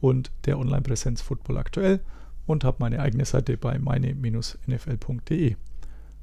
[0.00, 2.00] und der Online-Präsenz Football aktuell
[2.46, 5.56] und habe meine eigene Seite bei meine-nfl.de.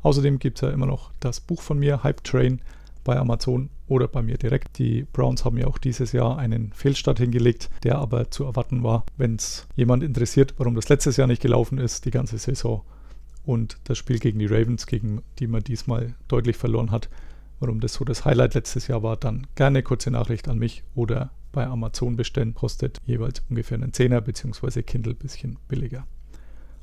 [0.02, 2.62] Außerdem gibt es ja immer noch das Buch von mir, Hype Train,
[3.04, 4.78] bei Amazon oder bei mir direkt.
[4.80, 9.06] Die Browns haben ja auch dieses Jahr einen Fehlstart hingelegt, der aber zu erwarten war,
[9.18, 12.82] wenn es jemand interessiert, warum das letztes Jahr nicht gelaufen ist, die ganze Saison.
[13.46, 17.10] Und das Spiel gegen die Ravens, gegen die man diesmal deutlich verloren hat,
[17.66, 21.32] warum das so das Highlight letztes Jahr war, dann gerne kurze Nachricht an mich oder
[21.52, 22.54] bei Amazon bestellen.
[22.54, 24.84] Kostet jeweils ungefähr einen Zehner bzw.
[24.84, 26.06] Kindle ein bisschen billiger.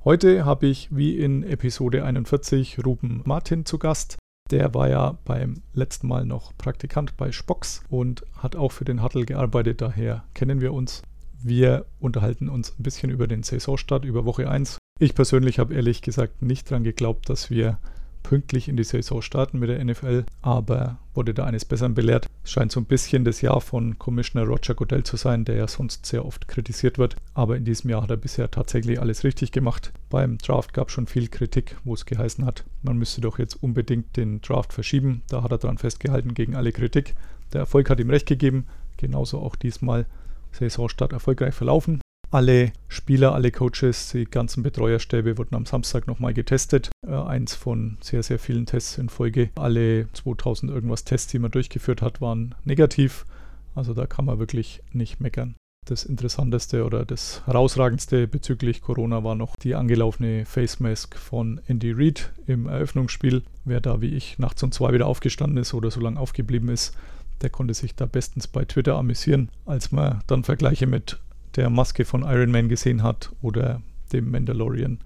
[0.04, 4.16] Heute habe ich wie in Episode 41 Ruben Martin zu Gast.
[4.50, 9.04] Der war ja beim letzten Mal noch Praktikant bei Spox und hat auch für den
[9.04, 11.02] Huddle gearbeitet, daher kennen wir uns.
[11.40, 14.78] Wir unterhalten uns ein bisschen über den Saisonstart, über Woche 1.
[14.98, 17.78] Ich persönlich habe ehrlich gesagt nicht daran geglaubt, dass wir
[18.22, 22.26] pünktlich in die Saison starten mit der NFL, aber wurde da eines Besseren belehrt.
[22.44, 25.68] Es scheint so ein bisschen das Jahr von Commissioner Roger Goodell zu sein, der ja
[25.68, 27.16] sonst sehr oft kritisiert wird.
[27.34, 29.92] Aber in diesem Jahr hat er bisher tatsächlich alles richtig gemacht.
[30.10, 33.62] Beim Draft gab es schon viel Kritik, wo es geheißen hat, man müsste doch jetzt
[33.62, 35.22] unbedingt den Draft verschieben.
[35.28, 37.14] Da hat er daran festgehalten gegen alle Kritik.
[37.52, 38.66] Der Erfolg hat ihm recht gegeben.
[38.96, 40.06] Genauso auch diesmal
[40.52, 42.01] Saisonstart erfolgreich verlaufen.
[42.32, 46.90] Alle Spieler, alle Coaches, die ganzen Betreuerstäbe wurden am Samstag nochmal getestet.
[47.06, 49.50] Äh, eins von sehr, sehr vielen Tests in Folge.
[49.56, 53.26] Alle 2000 irgendwas Tests, die man durchgeführt hat, waren negativ.
[53.74, 55.56] Also da kann man wirklich nicht meckern.
[55.86, 61.92] Das Interessanteste oder das Herausragendste bezüglich Corona war noch die angelaufene Face Mask von Andy
[61.92, 63.42] Reid im Eröffnungsspiel.
[63.66, 66.96] Wer da wie ich nachts um zwei wieder aufgestanden ist oder so lange aufgeblieben ist,
[67.42, 71.18] der konnte sich da bestens bei Twitter amüsieren, als man dann Vergleiche mit
[71.56, 73.82] der Maske von Iron Man gesehen hat oder
[74.12, 74.98] dem Mandalorian,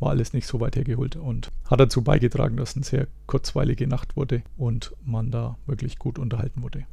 [0.00, 4.16] war alles nicht so weit hergeholt und hat dazu beigetragen, dass eine sehr kurzweilige Nacht
[4.16, 6.84] wurde und man da wirklich gut unterhalten wurde.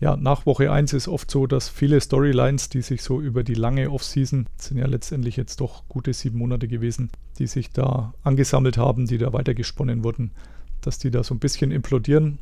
[0.00, 3.54] Ja, nach Woche 1 ist oft so, dass viele Storylines, die sich so über die
[3.54, 8.78] lange Offseason, sind ja letztendlich jetzt doch gute sieben Monate gewesen, die sich da angesammelt
[8.78, 10.30] haben, die da weitergesponnen wurden,
[10.82, 12.38] dass die da so ein bisschen implodieren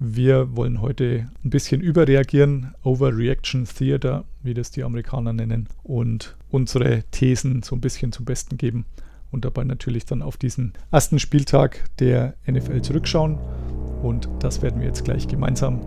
[0.00, 7.02] wir wollen heute ein bisschen überreagieren, Overreaction Theater, wie das die Amerikaner nennen, und unsere
[7.10, 8.86] Thesen so ein bisschen zum Besten geben
[9.32, 13.38] und dabei natürlich dann auf diesen ersten Spieltag der NFL zurückschauen.
[14.02, 15.80] Und das werden wir jetzt gleich gemeinsam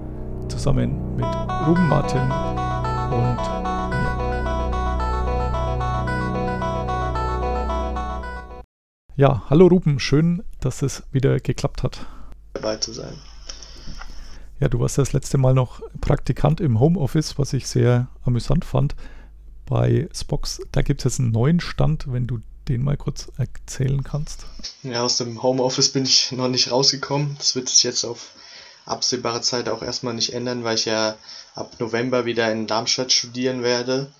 [0.49, 1.25] zusammen mit
[1.65, 3.37] Ruben Martin und
[3.89, 4.11] mir.
[9.15, 12.05] Ja, hallo Ruben, schön, dass es wieder geklappt hat.
[12.53, 13.13] Dabei zu sein.
[14.61, 18.95] Ja, du warst das letzte Mal noch Praktikant im Homeoffice, was ich sehr amüsant fand.
[19.65, 24.03] Bei Spox, da gibt es jetzt einen neuen Stand, wenn du den mal kurz erzählen
[24.03, 24.45] kannst.
[24.83, 27.35] Ja, aus dem Homeoffice bin ich noch nicht rausgekommen.
[27.39, 28.33] Das wird sich jetzt auf
[28.85, 31.15] absehbare Zeit auch erstmal nicht ändern, weil ich ja
[31.55, 34.11] ab November wieder in Darmstadt studieren werde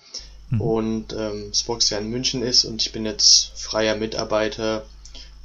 [0.50, 0.60] mhm.
[0.60, 4.86] und ähm, Spox ja in München ist und ich bin jetzt freier Mitarbeiter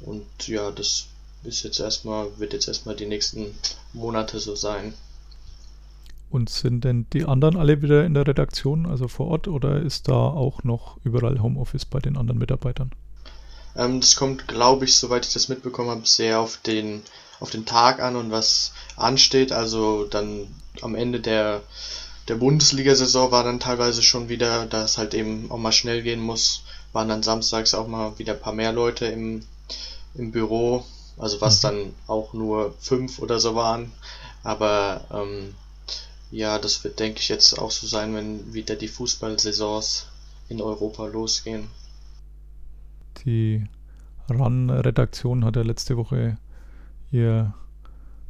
[0.00, 1.07] und ja, das
[1.44, 3.54] ist jetzt erstmal, wird jetzt erstmal die nächsten
[3.92, 4.94] Monate so sein.
[6.30, 10.08] Und sind denn die anderen alle wieder in der Redaktion, also vor Ort, oder ist
[10.08, 12.92] da auch noch überall Homeoffice bei den anderen Mitarbeitern?
[13.76, 17.02] Ähm, das kommt, glaube ich, soweit ich das mitbekommen habe, sehr auf den,
[17.40, 19.52] auf den Tag an und was ansteht.
[19.52, 20.48] Also dann
[20.82, 21.62] am Ende der,
[22.28, 26.20] der Bundesliga-Saison war dann teilweise schon wieder, da es halt eben auch mal schnell gehen
[26.20, 26.62] muss,
[26.92, 29.44] waren dann samstags auch mal wieder ein paar mehr Leute im,
[30.14, 30.84] im Büro
[31.18, 31.66] also was mhm.
[31.66, 33.92] dann auch nur fünf oder so waren.
[34.42, 35.54] Aber ähm,
[36.30, 40.06] ja, das wird, denke ich, jetzt auch so sein, wenn wieder die Fußballsaisons
[40.48, 41.68] in Europa losgehen.
[43.24, 43.64] Die
[44.28, 46.38] RAN-Redaktion hat ja letzte Woche
[47.10, 47.54] ihr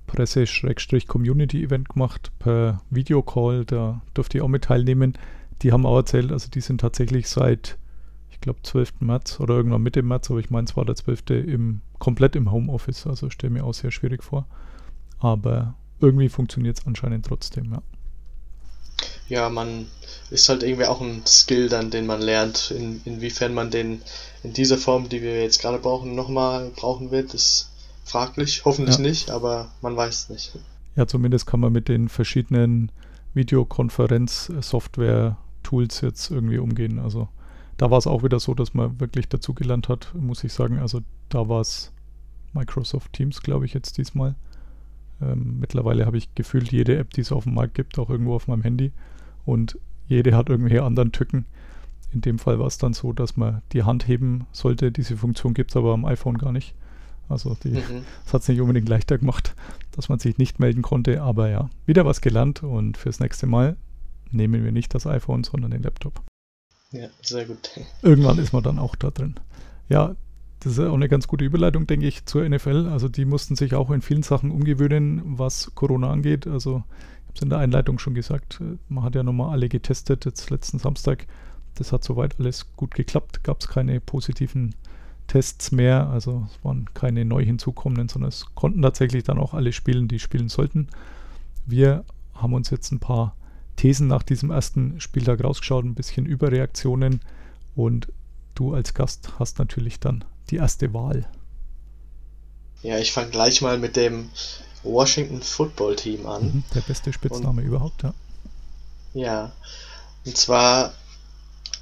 [0.06, 3.64] Presse-Community-Event gemacht per Videocall.
[3.64, 5.18] Da durfte ich auch mit teilnehmen.
[5.62, 7.76] Die haben auch erzählt, also die sind tatsächlich seit
[8.38, 9.00] ich glaube 12.
[9.00, 11.30] März oder irgendwann Mitte März, aber ich meine, es war der 12.
[11.30, 14.46] Im, komplett im Homeoffice, also stelle mir auch sehr schwierig vor.
[15.18, 17.82] Aber irgendwie funktioniert es anscheinend trotzdem, ja.
[19.28, 19.86] Ja, man
[20.30, 22.70] ist halt irgendwie auch ein Skill dann, den man lernt.
[22.70, 24.00] In, inwiefern man den
[24.42, 27.70] in dieser Form, die wir jetzt gerade brauchen, nochmal brauchen wird, ist
[28.04, 28.64] fraglich.
[28.64, 29.02] Hoffentlich ja.
[29.02, 30.52] nicht, aber man weiß es nicht.
[30.96, 32.90] Ja, zumindest kann man mit den verschiedenen
[33.34, 36.98] Videokonferenz-Software-Tools jetzt irgendwie umgehen.
[36.98, 37.28] Also
[37.78, 40.78] da war es auch wieder so, dass man wirklich dazugelernt hat, muss ich sagen.
[40.78, 41.92] Also da war es
[42.52, 44.34] Microsoft Teams, glaube ich, jetzt diesmal.
[45.22, 48.34] Ähm, mittlerweile habe ich gefühlt jede App, die es auf dem Markt gibt, auch irgendwo
[48.34, 48.92] auf meinem Handy.
[49.44, 49.78] Und
[50.08, 51.46] jede hat irgendwelche anderen Tücken.
[52.12, 54.90] In dem Fall war es dann so, dass man die Hand heben sollte.
[54.90, 56.74] Diese Funktion gibt es aber am iPhone gar nicht.
[57.28, 58.02] Also die, Mhm.
[58.24, 59.54] das hat es nicht unbedingt leichter gemacht,
[59.92, 61.22] dass man sich nicht melden konnte.
[61.22, 63.76] Aber ja, wieder was gelernt und fürs nächste Mal
[64.32, 66.22] nehmen wir nicht das iPhone, sondern den Laptop.
[66.92, 67.70] Ja, sehr gut.
[68.02, 69.34] Irgendwann ist man dann auch da drin.
[69.88, 70.16] Ja,
[70.60, 72.88] das ist auch eine ganz gute Überleitung, denke ich, zur NFL.
[72.90, 76.46] Also die mussten sich auch in vielen Sachen umgewöhnen, was Corona angeht.
[76.46, 76.82] Also
[77.22, 80.24] ich habe es in der Einleitung schon gesagt, äh, man hat ja nochmal alle getestet,
[80.24, 81.26] jetzt letzten Samstag.
[81.74, 84.74] Das hat soweit alles gut geklappt, gab es keine positiven
[85.28, 89.72] Tests mehr, also es waren keine neu hinzukommenden, sondern es konnten tatsächlich dann auch alle
[89.72, 90.88] spielen, die spielen sollten.
[91.66, 93.36] Wir haben uns jetzt ein paar
[93.78, 97.20] Thesen nach diesem ersten Spieltag rausgeschaut, ein bisschen Überreaktionen
[97.76, 98.08] und
[98.54, 101.26] du als Gast hast natürlich dann die erste Wahl.
[102.82, 104.30] Ja, ich fange gleich mal mit dem
[104.82, 106.42] Washington Football Team an.
[106.44, 108.14] Mhm, der beste Spitzname überhaupt, ja.
[109.14, 109.52] Ja,
[110.26, 110.92] und zwar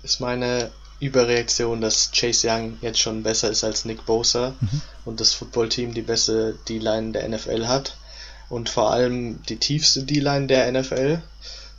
[0.03, 0.71] ist meine
[1.01, 4.81] Überreaktion, dass Chase Young jetzt schon besser ist als Nick Bosa Mhm.
[5.05, 7.97] und das Footballteam die beste D-Line der NFL hat
[8.49, 11.21] und vor allem die tiefste D-Line der NFL.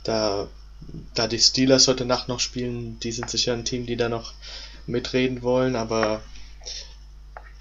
[0.08, 0.48] Da,
[1.14, 4.32] da die Steelers heute Nacht noch spielen, die sind sicher ein Team, die da noch
[4.86, 6.22] mitreden wollen, aber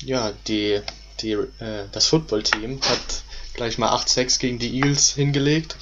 [0.02, 0.82] ja, die,
[1.20, 3.24] die, äh, das Footballteam hat
[3.54, 5.76] gleich mal 8-6 gegen die Eagles hingelegt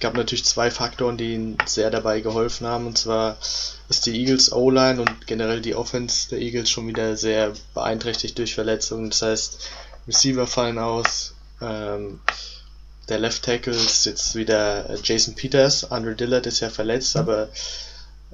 [0.00, 2.86] gab natürlich zwei Faktoren, die ihnen sehr dabei geholfen haben.
[2.86, 3.36] Und zwar
[3.88, 8.54] ist die Eagles O-Line und generell die Offense der Eagles schon wieder sehr beeinträchtigt durch
[8.54, 9.10] Verletzungen.
[9.10, 9.70] Das heißt,
[10.06, 11.34] Receiver fallen aus.
[11.60, 12.20] Ähm,
[13.08, 15.90] der Left Tackle ist jetzt wieder äh, Jason Peters.
[15.90, 17.48] Andre Dillard ist ja verletzt, aber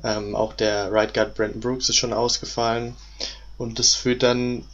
[0.02, 2.96] ähm, auch der Right Guard Brandon Brooks ist schon ausgefallen.
[3.58, 4.64] Und das führt dann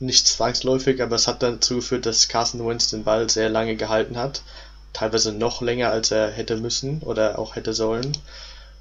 [0.00, 4.16] nicht zwangsläufig, aber es hat dazu geführt, dass Carson Wentz den Ball sehr lange gehalten
[4.16, 4.42] hat
[4.94, 8.16] teilweise noch länger als er hätte müssen oder auch hätte sollen.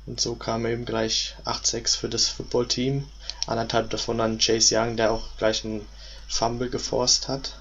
[0.05, 3.05] Und so kam eben gleich 8-6 für das Footballteam.
[3.47, 5.85] Anderthalb davon an Chase Young, der auch gleich einen
[6.29, 7.57] Fumble geforst hat.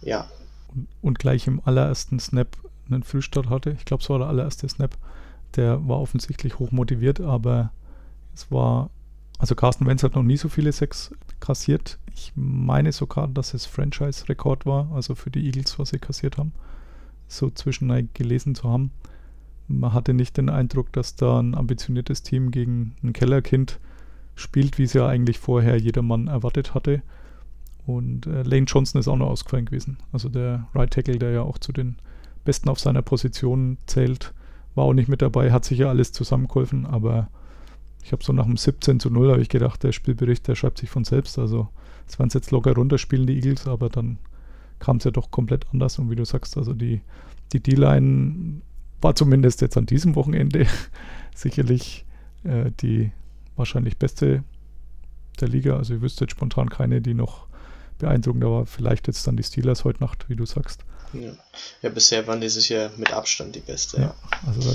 [0.00, 0.26] Ja.
[1.00, 2.56] Und, gleich im allerersten Snap
[2.90, 3.70] einen Frühstart hatte.
[3.78, 4.96] Ich glaube, es war der allererste Snap.
[5.56, 7.72] Der war offensichtlich hoch motiviert, aber
[8.34, 8.90] es war.
[9.38, 11.98] Also Carsten Wenz hat noch nie so viele Sechs kassiert.
[12.14, 16.52] Ich meine sogar, dass es Franchise-Rekord war, also für die Eagles, was sie kassiert haben
[17.32, 18.90] so zwischendurch gelesen zu haben.
[19.68, 23.80] Man hatte nicht den Eindruck, dass da ein ambitioniertes Team gegen ein Kellerkind
[24.34, 27.02] spielt, wie es ja eigentlich vorher jedermann erwartet hatte.
[27.86, 29.98] Und äh, Lane Johnson ist auch noch ausgefallen gewesen.
[30.12, 31.96] Also der Right Tackle, der ja auch zu den
[32.44, 34.32] Besten auf seiner Position zählt,
[34.74, 37.28] war auch nicht mit dabei, hat sicher alles zusammengeholfen, aber
[38.04, 40.78] ich habe so nach dem 17 zu 0 habe ich gedacht, der Spielbericht, der schreibt
[40.78, 41.38] sich von selbst.
[41.38, 41.68] Also
[42.08, 44.18] es werden jetzt locker runterspielen, die Eagles, aber dann
[44.80, 45.98] kam es ja doch komplett anders.
[45.98, 47.02] Und wie du sagst, also die,
[47.52, 48.60] die D-Line
[49.00, 50.66] war zumindest jetzt an diesem Wochenende
[51.34, 52.04] sicherlich
[52.42, 53.12] äh, die
[53.56, 54.42] wahrscheinlich beste
[55.40, 55.76] der Liga.
[55.76, 57.46] Also ich wüsste jetzt spontan keine, die noch
[58.02, 58.66] beeindruckender war.
[58.66, 60.84] Vielleicht jetzt dann die Steelers heute Nacht, wie du sagst.
[61.12, 61.32] Ja,
[61.82, 64.00] ja bisher waren die sicher mit Abstand die beste.
[64.00, 64.14] Ja,
[64.46, 64.74] also da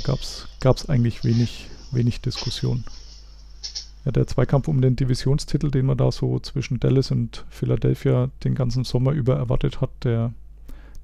[0.59, 2.83] gab es eigentlich wenig, wenig Diskussion.
[4.05, 8.55] Ja, der Zweikampf um den Divisionstitel, den man da so zwischen Dallas und Philadelphia den
[8.55, 10.33] ganzen Sommer über erwartet hat, der,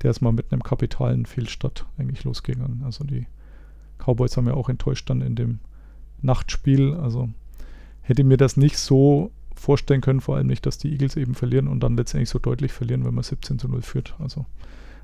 [0.02, 2.82] der ist mal mit einem kapitalen Fehlstart eigentlich losgegangen.
[2.86, 3.28] Also die
[3.98, 5.60] Cowboys haben ja auch enttäuscht dann in dem
[6.22, 6.94] Nachtspiel.
[6.94, 7.30] Also
[8.02, 11.68] hätte mir das nicht so vorstellen können, vor allem nicht, dass die Eagles eben verlieren
[11.68, 14.16] und dann letztendlich so deutlich verlieren, wenn man 17 zu 0 führt.
[14.20, 14.46] Also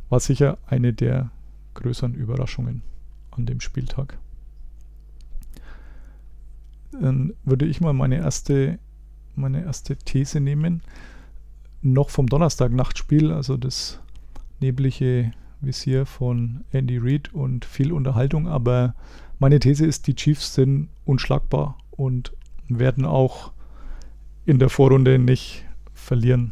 [0.10, 1.32] war sicher eine der
[1.76, 2.82] größeren Überraschungen
[3.32, 4.18] an dem Spieltag.
[6.92, 8.80] Dann würde ich mal meine erste,
[9.36, 10.82] meine erste These nehmen.
[11.82, 14.00] Noch vom Donnerstag-Nachtspiel, also das
[14.60, 18.96] neblige Visier von Andy Reid und viel Unterhaltung, aber
[19.40, 22.34] meine These ist, die Chiefs sind unschlagbar und
[22.68, 23.54] werden auch
[24.46, 26.52] in der Vorrunde nicht verlieren.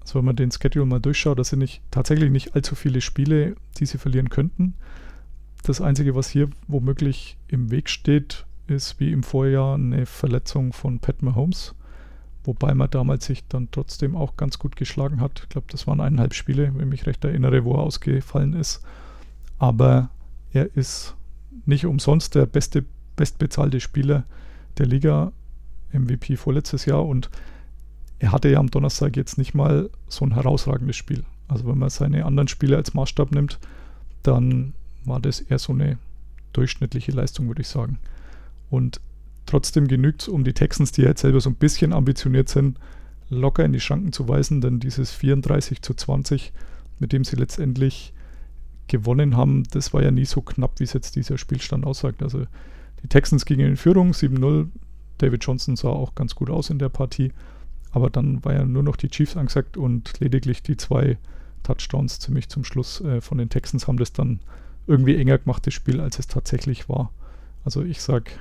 [0.00, 3.56] Also wenn man den Schedule mal durchschaut, das sind nicht, tatsächlich nicht allzu viele Spiele,
[3.78, 4.74] die sie verlieren könnten.
[5.62, 10.98] Das Einzige, was hier womöglich im Weg steht, ist wie im Vorjahr eine Verletzung von
[10.98, 11.74] Pat Mahomes.
[12.44, 15.40] Wobei man damals sich dann trotzdem auch ganz gut geschlagen hat.
[15.42, 18.82] Ich glaube, das waren eineinhalb Spiele, wenn ich mich recht erinnere, wo er ausgefallen ist.
[19.58, 20.10] Aber
[20.52, 21.14] er ist
[21.64, 22.84] nicht umsonst der beste,
[23.16, 24.24] bestbezahlte Spieler
[24.76, 25.32] der Liga,
[25.94, 27.04] MVP vorletztes Jahr.
[27.04, 27.30] Und
[28.18, 31.24] er hatte ja am Donnerstag jetzt nicht mal so ein herausragendes Spiel.
[31.48, 33.58] Also wenn man seine anderen Spiele als Maßstab nimmt,
[34.22, 34.72] dann
[35.04, 35.98] war das eher so eine
[36.52, 37.98] durchschnittliche Leistung, würde ich sagen.
[38.70, 39.00] Und
[39.46, 42.78] trotzdem genügt es, um die Texans, die jetzt selber so ein bisschen ambitioniert sind,
[43.28, 46.52] locker in die Schranken zu weisen, denn dieses 34 zu 20,
[46.98, 48.12] mit dem sie letztendlich
[48.86, 52.22] gewonnen haben, das war ja nie so knapp, wie es jetzt dieser Spielstand aussagt.
[52.22, 52.46] Also
[53.02, 54.68] die Texans gingen in Führung, 7-0.
[55.18, 57.32] David Johnson sah auch ganz gut aus in der Partie.
[57.90, 61.16] Aber dann war ja nur noch die Chiefs angesagt und lediglich die zwei
[61.62, 64.40] Touchdowns ziemlich zum Schluss äh, von den Texans haben das dann
[64.86, 67.12] irgendwie enger gemacht, das Spiel, als es tatsächlich war.
[67.64, 68.32] Also ich sage,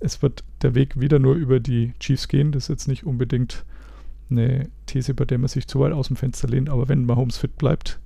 [0.00, 2.52] es wird der Weg wieder nur über die Chiefs gehen.
[2.52, 3.64] Das ist jetzt nicht unbedingt
[4.30, 6.68] eine These, bei der man sich zu weit aus dem Fenster lehnt.
[6.68, 8.00] Aber wenn Mahomes fit bleibt,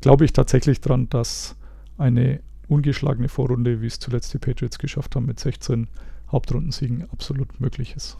[0.00, 1.56] glaube ich tatsächlich dran, dass
[1.98, 5.88] eine ungeschlagene Vorrunde, wie es zuletzt die Patriots geschafft haben, mit 16
[6.32, 8.16] Hauptrundensiegen absolut möglich ist.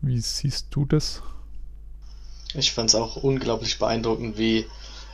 [0.00, 1.22] Wie siehst du das?
[2.54, 4.66] Ich fand es auch unglaublich beeindruckend, wie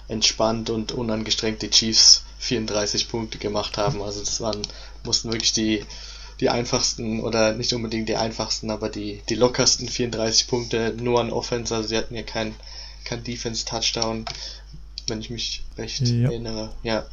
[0.08, 4.02] entspannt und unangestrengt die Chiefs 34 Punkte gemacht haben.
[4.02, 4.62] Also das waren,
[5.04, 5.84] mussten wirklich die,
[6.40, 11.30] die einfachsten oder nicht unbedingt die einfachsten, aber die, die lockersten 34 Punkte nur an
[11.30, 11.74] Offense.
[11.74, 12.54] Also sie hatten ja kein,
[13.04, 14.24] kein Defense-Touchdown,
[15.06, 16.30] wenn ich mich recht ja.
[16.30, 16.74] erinnere.
[16.82, 17.06] Ja,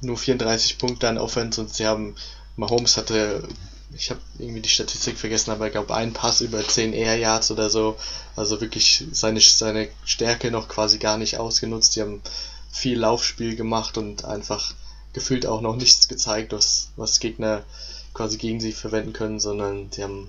[0.00, 2.16] nur 34 Punkte an Offense und sie haben,
[2.56, 3.46] Mahomes hatte,
[3.94, 7.50] ich habe irgendwie die Statistik vergessen, aber ich glaube, einen Pass über 10 Air Yards
[7.50, 7.96] oder so.
[8.34, 11.96] Also wirklich seine, seine Stärke noch quasi gar nicht ausgenutzt.
[11.96, 12.20] Die haben
[12.70, 14.74] viel Laufspiel gemacht und einfach
[15.12, 17.62] gefühlt auch noch nichts gezeigt, was, was Gegner
[18.12, 20.28] quasi gegen sie verwenden können, sondern sie haben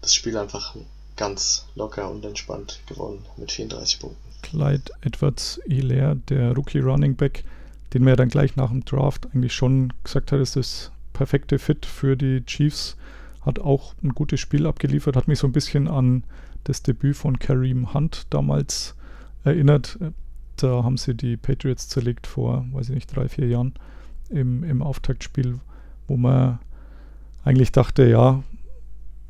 [0.00, 0.74] das Spiel einfach
[1.16, 4.18] ganz locker und entspannt gewonnen mit 34 Punkten.
[4.42, 7.44] Clyde Edwards Hilaire, der Rookie Running Back,
[7.92, 11.58] den man ja dann gleich nach dem Draft eigentlich schon gesagt hat, ist das perfekte
[11.58, 12.98] Fit für die Chiefs.
[13.40, 16.24] Hat auch ein gutes Spiel abgeliefert, hat mich so ein bisschen an
[16.64, 18.96] das Debüt von Kareem Hunt damals
[19.44, 19.98] erinnert.
[20.56, 23.74] Da haben sie die Patriots zerlegt vor, weiß ich nicht, drei, vier Jahren
[24.28, 25.60] im, im Auftaktspiel,
[26.06, 26.58] wo man
[27.44, 28.42] eigentlich dachte, ja,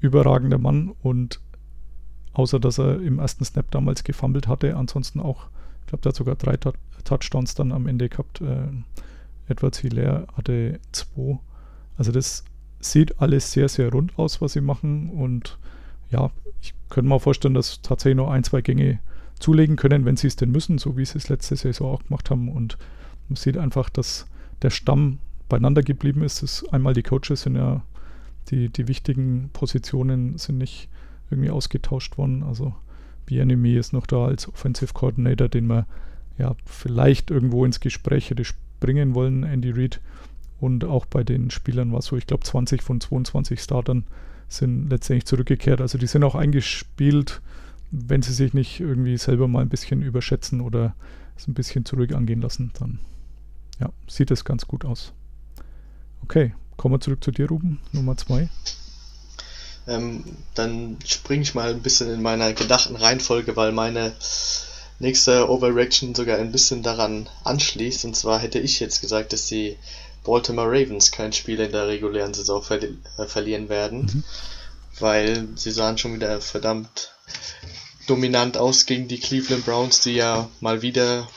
[0.01, 1.41] überragender Mann und
[2.35, 5.49] außer dass er im ersten Snap damals gefummelt hatte, ansonsten auch,
[5.81, 6.57] ich glaube, der hat sogar drei
[7.05, 8.41] Touchdowns dann am Ende gehabt.
[8.41, 8.69] Äh,
[9.49, 11.39] Edwards Hilaire hatte zwei.
[11.97, 12.45] Also das
[12.81, 15.11] sieht alles sehr, sehr rund aus, was sie machen.
[15.11, 15.59] Und
[16.11, 18.99] ja, ich könnte mir vorstellen, dass tatsächlich noch ein, zwei Gänge
[19.39, 22.31] zulegen können, wenn sie es denn müssen, so wie sie es letzte Saison auch gemacht
[22.31, 22.49] haben.
[22.49, 22.79] Und
[23.29, 24.27] man sieht einfach, dass
[24.63, 26.43] der Stamm beieinander geblieben ist.
[26.43, 27.83] Das einmal die Coaches sind ja,
[28.51, 30.89] die, die wichtigen Positionen sind nicht
[31.31, 32.43] irgendwie ausgetauscht worden.
[32.43, 32.75] Also
[33.27, 35.87] Bienemy ist noch da als Offensive Coordinator, den man
[36.39, 38.45] ja, vielleicht irgendwo ins Gespräch hätte
[38.81, 40.01] bringen wollen, Andy Reid.
[40.65, 44.05] Und auch bei den Spielern war es so, ich glaube 20 von 22 Startern
[44.49, 45.83] sind letztendlich zurückgekehrt.
[45.83, 47.43] Also die sind auch eingespielt,
[47.91, 50.95] wenn sie sich nicht irgendwie selber mal ein bisschen überschätzen oder
[51.37, 53.01] es ein bisschen zurück angehen lassen, dann
[53.79, 55.13] ja, sieht es ganz gut aus.
[56.23, 58.49] Okay, kommen wir zurück zu dir, Ruben, Nummer 2.
[59.87, 64.15] Ähm, dann springe ich mal ein bisschen in meiner gedachten Reihenfolge, weil meine
[64.99, 68.07] nächste Overreaction sogar ein bisschen daran anschließt.
[68.07, 69.77] Und zwar hätte ich jetzt gesagt, dass die
[70.25, 74.25] Baltimore Ravens kein Spiel in der regulären Saison ver äh, verlieren werden, mhm.
[74.99, 77.15] weil sie sahen schon wieder verdammt
[78.07, 81.29] dominant aus gegen die Cleveland Browns, die ja mal wieder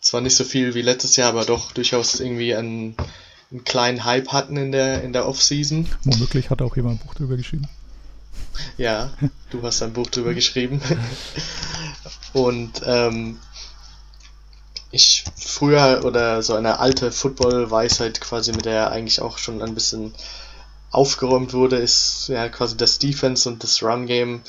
[0.00, 2.94] zwar nicht so viel wie letztes Jahr, aber doch durchaus irgendwie einen,
[3.50, 5.88] einen kleinen Hype hatten in der in der Offseason.
[6.04, 7.68] Womöglich hat auch jemand ein Buch drüber geschrieben.
[8.76, 9.12] Ja,
[9.50, 10.80] du hast ein Buch drüber geschrieben.
[12.32, 13.38] Und ähm,
[14.94, 20.14] ich früher oder so eine alte Football-Weisheit quasi, mit der eigentlich auch schon ein bisschen
[20.90, 24.42] aufgeräumt wurde, ist ja quasi das Defense und das Run-Game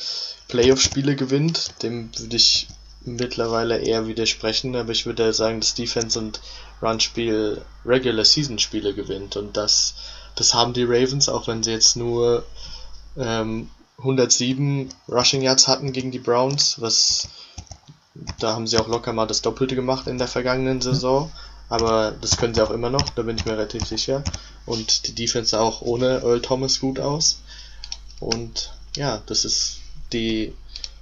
[0.47, 1.81] Playoff-Spiele gewinnt.
[1.81, 2.67] Dem würde ich
[3.01, 6.39] mittlerweile eher widersprechen, aber ich würde sagen, dass Defense und
[6.81, 9.35] Run-Spiel Regular Season-Spiele gewinnt.
[9.37, 9.95] Und das,
[10.35, 12.45] das haben die Ravens, auch wenn sie jetzt nur
[13.17, 17.29] ähm, 107 Rushing Yards hatten gegen die Browns, was
[18.39, 21.31] da haben sie auch locker mal das Doppelte gemacht in der vergangenen Saison.
[21.67, 24.24] Aber das können sie auch immer noch, da bin ich mir relativ sicher.
[24.65, 27.39] Und die Defense sah auch ohne Earl Thomas gut aus.
[28.19, 29.79] Und ja, das ist
[30.13, 30.53] die,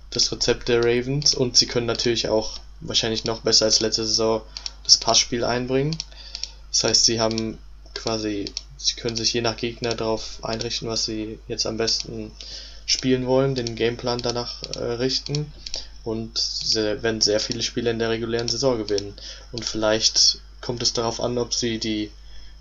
[0.10, 1.36] das Rezept der Ravens.
[1.36, 4.42] Und sie können natürlich auch wahrscheinlich noch besser als letzte Saison
[4.84, 5.98] das Passspiel einbringen.
[6.72, 7.58] Das heißt, sie haben
[7.94, 8.46] quasi,
[8.78, 12.32] sie können sich je nach Gegner darauf einrichten, was sie jetzt am besten
[12.86, 15.52] spielen wollen, den Gameplan danach äh, richten
[16.04, 19.14] und sie werden sehr viele Spiele in der regulären Saison gewinnen.
[19.52, 22.12] Und vielleicht kommt es darauf an, ob sie die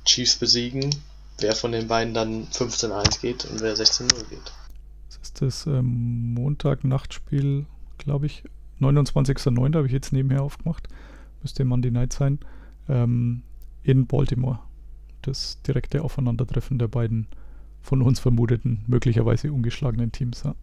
[0.05, 0.95] Chiefs besiegen,
[1.39, 4.53] wer von den beiden dann 15-1 geht und wer 16-0 geht.
[5.09, 7.67] Das ist das ähm, Montag-Nachtspiel,
[7.99, 8.45] glaube ich.
[8.81, 9.77] 29.09.
[9.77, 10.89] habe ich jetzt nebenher aufgemacht.
[11.43, 12.39] Müsste Monday Night sein.
[12.89, 13.43] Ähm,
[13.83, 14.61] in Baltimore.
[15.23, 17.27] Das direkte Aufeinandertreffen der beiden
[17.81, 20.43] von uns vermuteten, möglicherweise ungeschlagenen Teams.
[20.45, 20.55] Ja.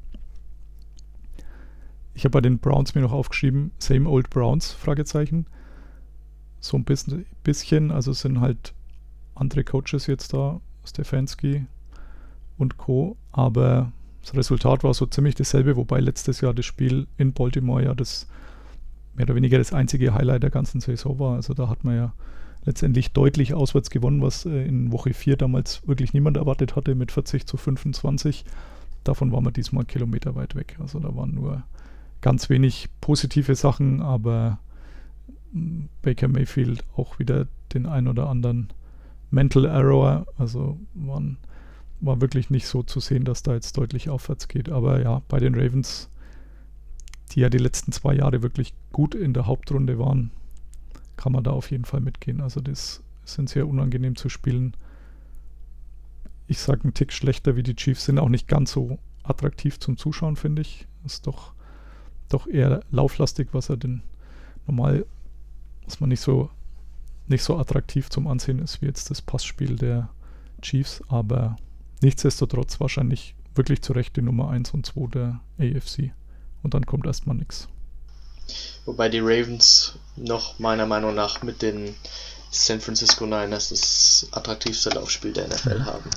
[2.19, 5.45] Ich habe bei den Browns mir noch aufgeschrieben, same old Browns, Fragezeichen.
[6.59, 8.73] So ein bisschen, also es sind halt
[9.35, 11.65] andere Coaches jetzt da, Stefanski
[12.57, 13.15] und Co.
[13.31, 17.95] Aber das Resultat war so ziemlich dasselbe, wobei letztes Jahr das Spiel in Baltimore ja
[17.95, 18.27] das
[19.15, 21.35] mehr oder weniger das einzige Highlight der ganzen Saison war.
[21.35, 22.13] Also da hat man ja
[22.65, 27.13] letztendlich deutlich auswärts gewonnen, was äh, in Woche 4 damals wirklich niemand erwartet hatte mit
[27.13, 28.43] 40 zu 25.
[29.05, 30.75] Davon waren wir diesmal Kilometer weit weg.
[30.81, 31.63] Also da waren nur
[32.21, 34.59] ganz wenig positive Sachen, aber
[36.01, 38.69] Baker Mayfield auch wieder den ein oder anderen
[39.31, 40.27] Mental Error.
[40.37, 41.37] Also waren,
[42.01, 44.69] war wirklich nicht so zu sehen, dass da jetzt deutlich aufwärts geht.
[44.69, 46.09] Aber ja, bei den Ravens,
[47.31, 50.31] die ja die letzten zwei Jahre wirklich gut in der Hauptrunde waren,
[51.17, 52.41] kann man da auf jeden Fall mitgehen.
[52.41, 54.75] Also das sind sehr unangenehm zu spielen.
[56.47, 59.97] Ich sage einen Tick schlechter wie die Chiefs, sind auch nicht ganz so attraktiv zum
[59.97, 60.87] Zuschauen, finde ich.
[61.05, 61.53] Ist doch,
[62.29, 64.01] doch eher lauflastig, was er denn
[64.67, 65.05] normal,
[65.85, 66.49] was man nicht so,
[67.27, 70.09] nicht so attraktiv zum Ansehen ist, wie jetzt das Passspiel der
[70.61, 71.55] Chiefs, aber
[72.01, 76.11] nichtsdestotrotz wahrscheinlich wirklich zu Recht die Nummer 1 und 2 der AFC.
[76.61, 77.67] Und dann kommt erstmal nichts.
[78.85, 81.95] Wobei die Ravens noch meiner Meinung nach mit den
[82.51, 85.85] San Francisco Niners das attraktivste Laufspiel der NFL mhm.
[85.85, 86.09] haben.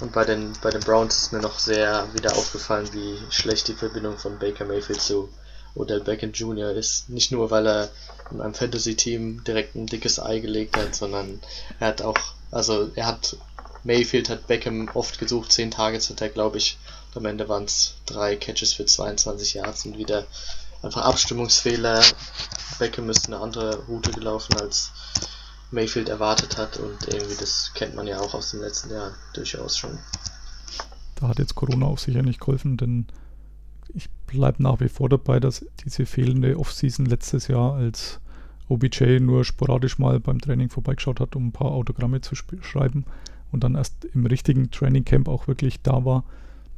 [0.00, 3.74] Und bei den, bei den Browns ist mir noch sehr wieder aufgefallen, wie schlecht die
[3.74, 5.28] Verbindung von Baker Mayfield zu
[5.74, 6.70] Odell Beckham Jr.
[6.72, 7.08] ist.
[7.08, 7.90] Nicht nur, weil er
[8.30, 11.40] in einem Fantasy-Team direkt ein dickes Ei gelegt hat, sondern
[11.80, 12.18] er hat auch,
[12.50, 13.36] also er hat,
[13.84, 16.78] Mayfield hat Beckham oft gesucht, 10 Targets hat er, glaube ich.
[17.14, 20.26] Am Ende waren es drei Catches für 22 Yards und wieder
[20.82, 22.02] einfach Abstimmungsfehler.
[22.78, 24.92] Beckham ist eine andere Route gelaufen, als
[25.70, 29.76] Mayfield erwartet hat und irgendwie das kennt man ja auch aus dem letzten Jahr durchaus
[29.76, 29.98] schon.
[31.16, 33.06] Da hat jetzt Corona auch sicher nicht geholfen, denn
[33.94, 38.20] ich bleibe nach wie vor dabei, dass diese fehlende Offseason letztes Jahr, als
[38.68, 43.04] OBJ nur sporadisch mal beim Training vorbeigeschaut hat, um ein paar Autogramme zu schreiben
[43.50, 46.24] und dann erst im richtigen Trainingcamp auch wirklich da war,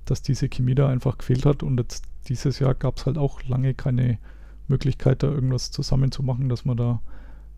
[0.05, 3.43] dass diese Chemie da einfach gefehlt hat und jetzt dieses Jahr gab es halt auch
[3.45, 4.19] lange keine
[4.67, 7.01] Möglichkeit, da irgendwas zusammenzumachen, dass man da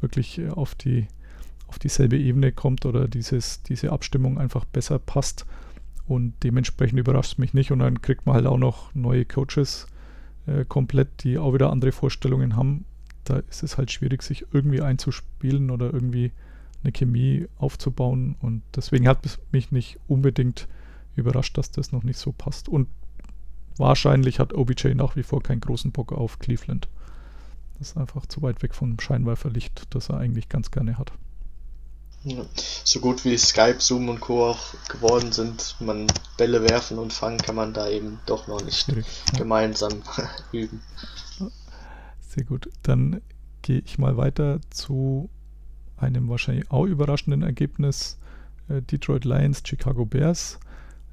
[0.00, 1.06] wirklich äh, auf die
[1.68, 5.46] auf dieselbe Ebene kommt oder dieses, diese Abstimmung einfach besser passt.
[6.06, 7.72] Und dementsprechend überrascht es mich nicht.
[7.72, 9.86] Und dann kriegt man halt auch noch neue Coaches
[10.46, 12.84] äh, komplett, die auch wieder andere Vorstellungen haben.
[13.24, 16.32] Da ist es halt schwierig, sich irgendwie einzuspielen oder irgendwie
[16.84, 18.36] eine Chemie aufzubauen.
[18.40, 20.68] Und deswegen hat es mich nicht unbedingt
[21.16, 22.68] überrascht, dass das noch nicht so passt.
[22.68, 22.88] Und
[23.76, 26.88] wahrscheinlich hat OBJ nach wie vor keinen großen Bock auf Cleveland.
[27.78, 31.12] Das ist einfach zu weit weg vom Scheinwerferlicht, das er eigentlich ganz gerne hat.
[32.84, 34.50] So gut wie Skype, Zoom und Co.
[34.50, 38.78] auch geworden sind, man Bälle werfen und fangen kann man da eben doch noch nicht
[38.78, 40.02] Schwierig, gemeinsam
[40.52, 40.82] üben.
[42.20, 42.68] Sehr gut.
[42.82, 43.20] Dann
[43.62, 45.30] gehe ich mal weiter zu
[45.96, 48.18] einem wahrscheinlich auch überraschenden Ergebnis.
[48.68, 50.58] Äh, Detroit Lions, Chicago Bears.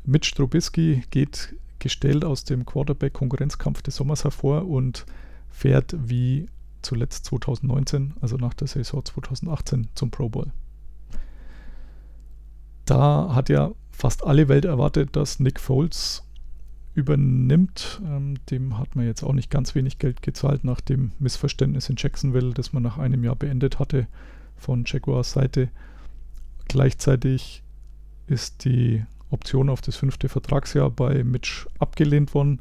[0.06, 5.06] Mitch Trubisky geht gestellt aus dem Quarterback-Konkurrenzkampf des Sommers hervor und
[5.50, 6.50] fährt wie
[6.82, 10.52] zuletzt 2019, also nach der Saison 2018, zum Pro Bowl.
[12.86, 16.24] Da hat ja fast alle Welt erwartet, dass Nick Foles
[16.96, 18.02] übernimmt.
[18.06, 21.96] Ähm, dem hat man jetzt auch nicht ganz wenig Geld gezahlt nach dem Missverständnis in
[21.98, 24.08] Jacksonville, das man nach einem Jahr beendet hatte
[24.58, 25.70] von Jaguars Seite.
[26.68, 27.64] Gleichzeitig
[28.28, 32.60] ist die Option auf das fünfte Vertragsjahr bei Mitch abgelehnt worden,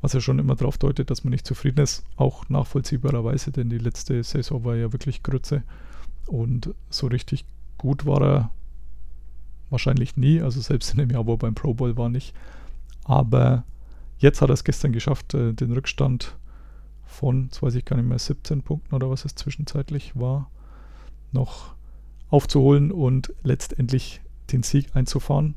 [0.00, 2.04] was ja schon immer darauf deutet, dass man nicht zufrieden ist.
[2.16, 5.62] Auch nachvollziehbarerweise, denn die letzte Saison war ja wirklich Grütze.
[6.26, 7.44] Und so richtig
[7.78, 8.50] gut war er
[9.72, 12.34] wahrscheinlich nie, also selbst in dem Jahr, wo er beim Pro Bowl war, nicht.
[13.04, 13.64] Aber
[14.18, 16.36] jetzt hat er es gestern geschafft, äh, den Rückstand
[17.04, 20.50] von, jetzt weiß ich gar nicht mehr, 17 Punkten oder was es zwischenzeitlich war,
[21.32, 21.74] noch
[22.28, 24.20] aufzuholen und letztendlich
[24.52, 25.54] den Sieg einzufahren.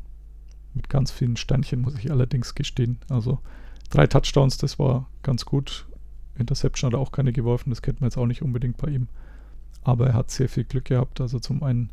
[0.74, 2.98] Mit ganz vielen Sternchen, muss ich allerdings gestehen.
[3.08, 3.40] Also
[3.90, 5.88] drei Touchdowns, das war ganz gut.
[6.38, 9.08] Interception hat er auch keine geworfen, das kennt man jetzt auch nicht unbedingt bei ihm.
[9.84, 11.22] Aber er hat sehr viel Glück gehabt.
[11.22, 11.92] Also zum einen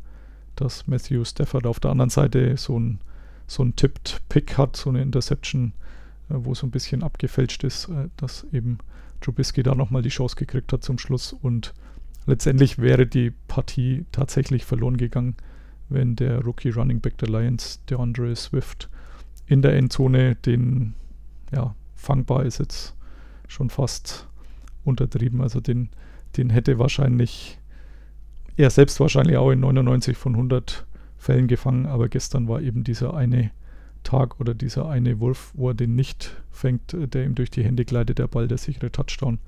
[0.55, 2.99] dass Matthew Stafford auf der anderen Seite so ein,
[3.47, 5.73] so ein Tipped Pick hat, so eine Interception,
[6.29, 8.79] äh, wo so ein bisschen abgefälscht ist, äh, dass eben
[9.21, 11.33] Trubisky da nochmal die Chance gekriegt hat zum Schluss.
[11.33, 11.73] Und
[12.25, 15.35] letztendlich wäre die Partie tatsächlich verloren gegangen,
[15.89, 18.89] wenn der Rookie Running Back der Lions, DeAndre Swift,
[19.45, 20.95] in der Endzone den,
[21.51, 22.95] ja, fangbar ist jetzt
[23.47, 24.27] schon fast
[24.83, 25.89] untertrieben, also den,
[26.37, 27.59] den hätte wahrscheinlich
[28.57, 30.85] er selbst wahrscheinlich auch in 99 von 100
[31.17, 33.51] Fällen gefangen, aber gestern war eben dieser eine
[34.03, 37.63] Tag oder dieser eine Wurf, wo er den nicht fängt, äh, der ihm durch die
[37.63, 39.39] Hände gleitet, der Ball, der sichere Touchdown,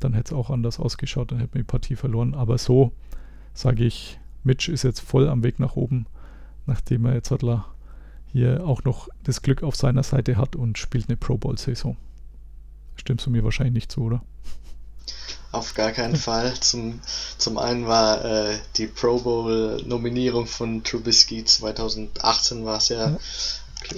[0.00, 2.34] dann hätte es auch anders ausgeschaut, dann hätte man die Partie verloren.
[2.34, 2.92] Aber so
[3.54, 6.06] sage ich, Mitch ist jetzt voll am Weg nach oben,
[6.66, 7.32] nachdem er jetzt
[8.32, 11.96] hier auch noch das Glück auf seiner Seite hat und spielt eine Pro Bowl-Saison.
[12.96, 14.22] Stimmst du mir wahrscheinlich nicht zu, oder?
[15.52, 16.54] Auf gar keinen Fall.
[16.60, 17.00] Zum,
[17.36, 23.18] zum einen war äh, die Pro Bowl-Nominierung von Trubisky 2018 war es ja, ja,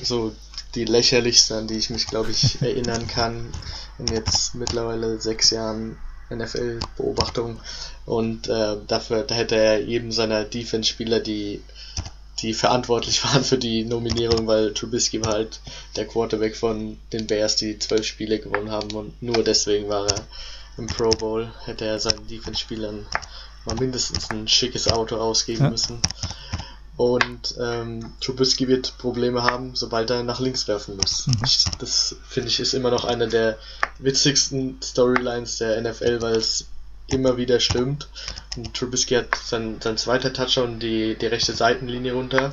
[0.02, 0.34] so
[0.74, 3.52] die lächerlichste, an die ich mich, glaube ich, erinnern kann.
[4.00, 5.96] In jetzt mittlerweile sechs Jahren
[6.28, 7.60] NFL-Beobachtung.
[8.04, 11.62] Und äh, dafür, da hätte er jedem seiner Defense-Spieler, die,
[12.40, 15.60] die verantwortlich waren für die Nominierung, weil Trubisky war halt
[15.94, 20.26] der Quarterback von den Bears, die zwölf Spiele gewonnen haben und nur deswegen war er
[20.76, 21.52] im Pro Bowl.
[21.64, 23.06] Hätte er seinen Defense-Spielern
[23.64, 25.70] mal mindestens ein schickes Auto ausgeben ja.
[25.70, 26.00] müssen.
[26.96, 31.26] Und ähm, Trubisky wird Probleme haben, sobald er nach links werfen muss.
[31.26, 31.34] Mhm.
[31.44, 33.58] Ich, das finde ich ist immer noch eine der
[33.98, 36.66] witzigsten Storylines der NFL, weil es
[37.08, 38.08] immer wieder stimmt.
[38.56, 42.52] Und Trubisky hat sein, sein zweiter Touchdown die, die rechte Seitenlinie runter.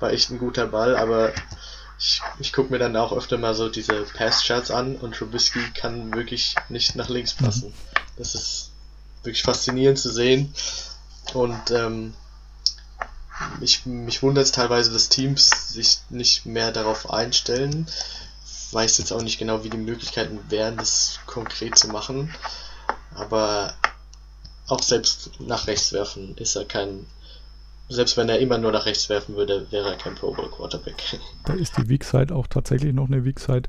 [0.00, 1.32] War echt ein guter Ball, aber
[2.04, 6.14] ich, ich gucke mir dann auch öfter mal so diese Pass-Charts an und Trubisky kann
[6.14, 7.44] wirklich nicht nach links mhm.
[7.44, 7.74] passen.
[8.16, 8.70] Das ist
[9.22, 10.54] wirklich faszinierend zu sehen.
[11.32, 12.14] Und ähm,
[13.60, 17.86] ich, mich wundert es teilweise, dass Teams sich nicht mehr darauf einstellen.
[18.72, 22.34] Weiß jetzt auch nicht genau, wie die Möglichkeiten wären, das konkret zu machen.
[23.14, 23.72] Aber
[24.66, 27.06] auch selbst nach rechts werfen ist er kein.
[27.88, 31.18] Selbst wenn er immer nur nach rechts werfen würde, wäre er kein Pro Bowl Quarterback.
[31.44, 33.68] Da ist die Weak Side auch tatsächlich noch eine Weak Side.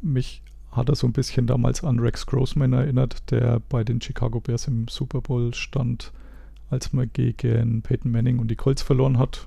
[0.00, 4.40] Mich hat er so ein bisschen damals an Rex Grossman erinnert, der bei den Chicago
[4.40, 6.12] Bears im Super Bowl stand
[6.72, 9.46] als man gegen Peyton Manning und die Colts verloren hat.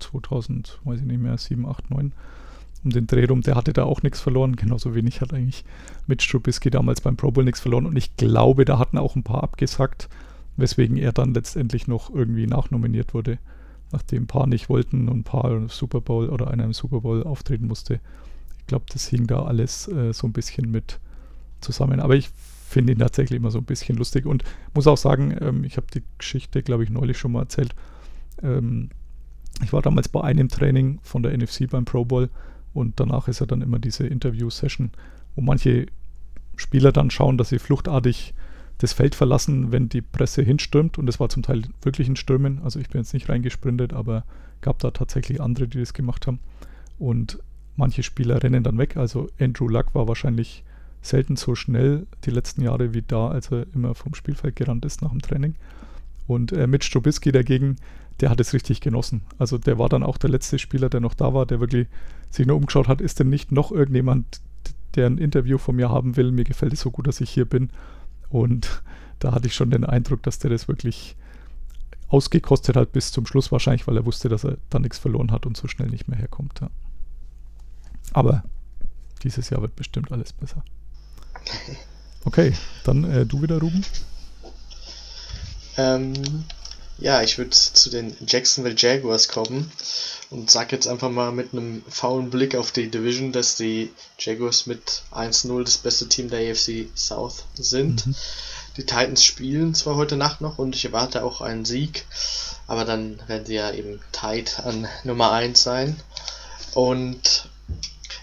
[0.00, 2.12] 2000, weiß ich nicht mehr, 7, 8, 9
[2.82, 5.64] um den Dreh rum, der hatte da auch nichts verloren, genauso wenig hat eigentlich
[6.06, 9.22] mit Strubisky damals beim Pro Bowl nichts verloren und ich glaube, da hatten auch ein
[9.22, 10.08] paar abgesagt,
[10.60, 13.38] weswegen er dann letztendlich noch irgendwie nachnominiert wurde,
[13.92, 17.00] nachdem ein paar nicht wollten und ein paar im Super Bowl oder einer im Super
[17.00, 18.00] Bowl auftreten musste.
[18.58, 21.00] Ich glaube, das hing da alles äh, so ein bisschen mit
[21.60, 22.00] zusammen.
[22.00, 22.30] Aber ich
[22.68, 24.44] finde ihn tatsächlich immer so ein bisschen lustig und
[24.74, 27.74] muss auch sagen, ähm, ich habe die Geschichte, glaube ich, neulich schon mal erzählt.
[28.42, 28.90] Ähm,
[29.62, 32.30] ich war damals bei einem Training von der NFC beim Pro Bowl
[32.72, 34.92] und danach ist ja dann immer diese Interview-Session,
[35.34, 35.86] wo manche
[36.56, 38.34] Spieler dann schauen, dass sie fluchtartig
[38.80, 40.98] das Feld verlassen, wenn die Presse hinstürmt.
[40.98, 42.60] Und das war zum Teil wirklich ein Stürmen.
[42.64, 44.24] Also ich bin jetzt nicht reingesprintet, aber
[44.62, 46.40] gab da tatsächlich andere, die das gemacht haben.
[46.98, 47.38] Und
[47.76, 48.96] manche Spieler rennen dann weg.
[48.96, 50.64] Also Andrew Luck war wahrscheinlich
[51.02, 55.02] selten so schnell die letzten Jahre wie da, als er immer vom Spielfeld gerannt ist
[55.02, 55.54] nach dem Training.
[56.26, 57.76] Und äh, Mitch Trubisky dagegen,
[58.20, 59.22] der hat es richtig genossen.
[59.38, 61.86] Also der war dann auch der letzte Spieler, der noch da war, der wirklich
[62.30, 64.40] sich nur umgeschaut hat, ist denn nicht noch irgendjemand,
[64.94, 66.32] der ein Interview von mir haben will?
[66.32, 67.70] Mir gefällt es so gut, dass ich hier bin.
[68.30, 68.82] Und
[69.18, 71.16] da hatte ich schon den Eindruck, dass der das wirklich
[72.08, 75.46] ausgekostet hat bis zum Schluss wahrscheinlich, weil er wusste, dass er da nichts verloren hat
[75.46, 76.60] und so schnell nicht mehr herkommt.
[76.60, 76.70] Ja.
[78.12, 78.42] Aber
[79.22, 80.64] dieses Jahr wird bestimmt alles besser.
[82.24, 83.84] Okay, dann äh, du wieder, Ruben.
[85.76, 86.12] Ähm,
[87.00, 89.72] ja, ich würde zu den Jacksonville Jaguars kommen
[90.30, 94.66] und sag jetzt einfach mal mit einem faulen Blick auf die Division, dass die Jaguars
[94.66, 98.06] mit 1-0 das beste Team der AFC South sind.
[98.06, 98.14] Mhm.
[98.76, 102.06] Die Titans spielen zwar heute Nacht noch und ich erwarte auch einen Sieg,
[102.66, 106.00] aber dann werden sie ja eben tight an Nummer 1 sein.
[106.74, 107.48] Und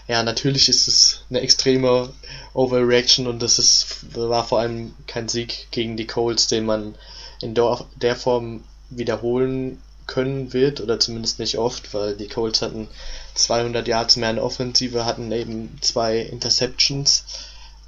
[0.06, 2.10] ja, natürlich ist es eine extreme
[2.54, 6.94] Overreaction und das ist, war vor allem kein Sieg gegen die Colts, den man
[7.40, 12.88] in der Form wiederholen können wird oder zumindest nicht oft, weil die Colts hatten
[13.34, 17.24] 200 Yards mehr in Offensive, hatten eben zwei Interceptions.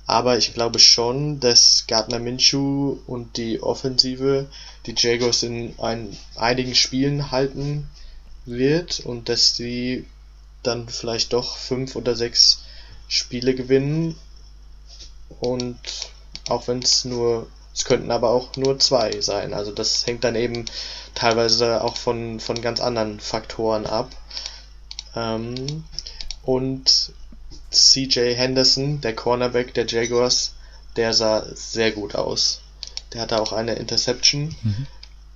[0.06, 4.46] Aber ich glaube schon, dass Gardner Minshew und die Offensive
[4.86, 7.88] die Jaguars in ein, einigen Spielen halten
[8.44, 10.04] wird und dass die
[10.62, 12.64] dann vielleicht doch fünf oder sechs
[13.08, 14.16] Spiele gewinnen.
[15.40, 15.78] Und
[16.48, 19.54] auch wenn es nur, es könnten aber auch nur zwei sein.
[19.54, 20.64] Also das hängt dann eben
[21.14, 24.11] teilweise auch von, von ganz anderen Faktoren ab.
[25.14, 25.85] Ähm,
[26.42, 27.12] und
[27.70, 30.54] CJ Henderson, der Cornerback der Jaguars,
[30.96, 32.61] der sah sehr gut aus.
[33.12, 34.54] Der hatte auch eine Interception.
[34.62, 34.87] Mhm.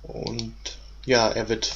[0.03, 0.55] Und
[1.05, 1.73] ja, er wird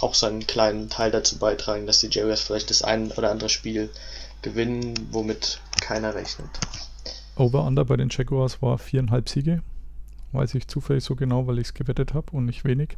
[0.00, 3.90] auch seinen kleinen Teil dazu beitragen, dass die Jaguars vielleicht das ein oder andere Spiel
[4.42, 6.48] gewinnen, womit keiner rechnet.
[7.40, 9.62] Over-Under bei den Jaguars war viereinhalb Siege.
[10.32, 12.96] Weiß ich zufällig so genau, weil ich es gewettet habe und nicht wenig.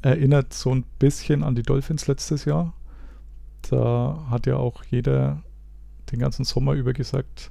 [0.00, 2.72] Erinnert so ein bisschen an die Dolphins letztes Jahr.
[3.70, 5.42] Da hat ja auch jeder
[6.12, 7.50] den ganzen Sommer über gesagt,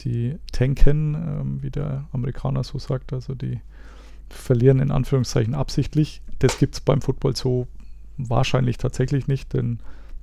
[0.00, 3.60] die tanken, ähm, wie der Amerikaner so sagt, also die
[4.30, 6.22] verlieren in Anführungszeichen absichtlich.
[6.38, 7.66] Das gibt es beim Football so
[8.16, 9.80] wahrscheinlich tatsächlich nicht, denn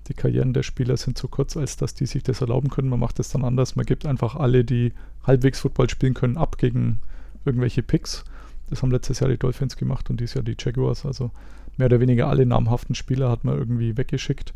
[0.10, 2.90] die Karrieren der Spieler sind zu kurz, als dass die sich das erlauben können.
[2.90, 3.76] Man macht das dann anders.
[3.76, 4.92] Man gibt einfach alle, die
[5.24, 7.00] halbwegs Football spielen können, ab gegen
[7.46, 8.26] irgendwelche Picks.
[8.70, 11.06] Das haben letztes Jahr die Dolphins gemacht und dieses Jahr die Jaguars.
[11.06, 11.32] Also
[11.78, 14.54] mehr oder weniger alle namhaften Spieler hat man irgendwie weggeschickt.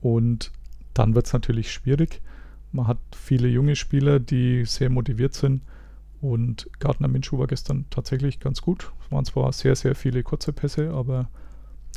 [0.00, 0.52] Und
[0.94, 2.22] dann wird es natürlich schwierig.
[2.72, 5.62] Man hat viele junge Spieler, die sehr motiviert sind.
[6.20, 8.90] Und Gardner Minshew war gestern tatsächlich ganz gut.
[9.04, 11.28] Es waren zwar sehr, sehr viele kurze Pässe, aber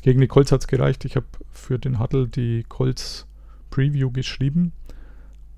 [0.02, 1.06] gegen die Colts hat es gereicht.
[1.06, 3.28] Ich habe für den Huddle die Colts
[3.70, 4.74] Preview geschrieben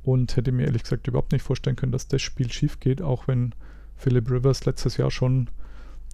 [0.04, 3.28] und hätte mir ehrlich gesagt überhaupt nicht vorstellen können, dass das Spiel schief geht, auch
[3.28, 3.56] wenn
[3.96, 5.50] Philip Rivers letztes Jahr schon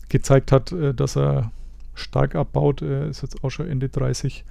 [0.09, 1.51] gezeigt hat, äh, dass er
[1.95, 2.81] stark abbaut.
[2.81, 4.45] Er ist jetzt auch schon Ende 30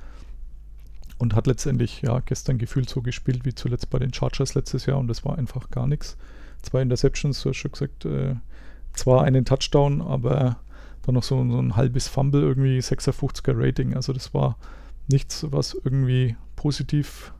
[1.18, 4.98] und hat letztendlich ja gestern gefühlt so gespielt wie zuletzt bei den Chargers letztes Jahr
[4.98, 6.16] und das war einfach gar nichts.
[6.62, 8.34] Zwei Interceptions, du hast schon gesagt, äh,
[8.92, 10.58] zwar einen Touchdown, aber
[11.08, 13.94] dann noch so, so ein halbes Fumble, irgendwie 56er Rating.
[13.94, 14.58] Also das war
[15.08, 17.32] nichts, was irgendwie positiv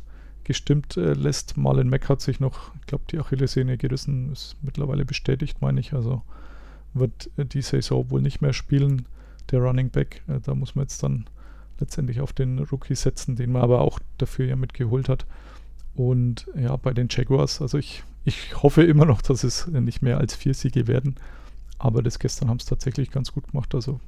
[0.45, 1.59] gestimmt äh, lässt.
[1.59, 5.93] Marlon Mack hat sich noch, ich glaube, die Achillessehne gerissen, ist mittlerweile bestätigt, meine ich.
[5.93, 6.23] Also
[6.95, 9.05] wird äh, die Saison wohl nicht mehr spielen,
[9.51, 10.23] der Running Back.
[10.29, 11.27] Äh, da muss man jetzt dann
[11.79, 15.27] letztendlich auf den Rookie setzen, den man aber auch dafür ja mitgeholt hat.
[15.95, 20.17] Und ja, bei den Jaguars, also ich, ich hoffe immer noch, dass es nicht mehr
[20.17, 21.17] als vier Siege werden.
[21.79, 23.75] Aber das gestern haben es tatsächlich ganz gut gemacht.
[23.75, 24.01] Also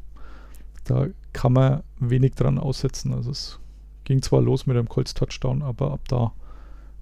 [0.84, 3.14] da kann man wenig dran aussetzen.
[3.14, 3.58] Also es
[4.04, 6.32] ging zwar los mit einem Colts Touchdown, aber ab da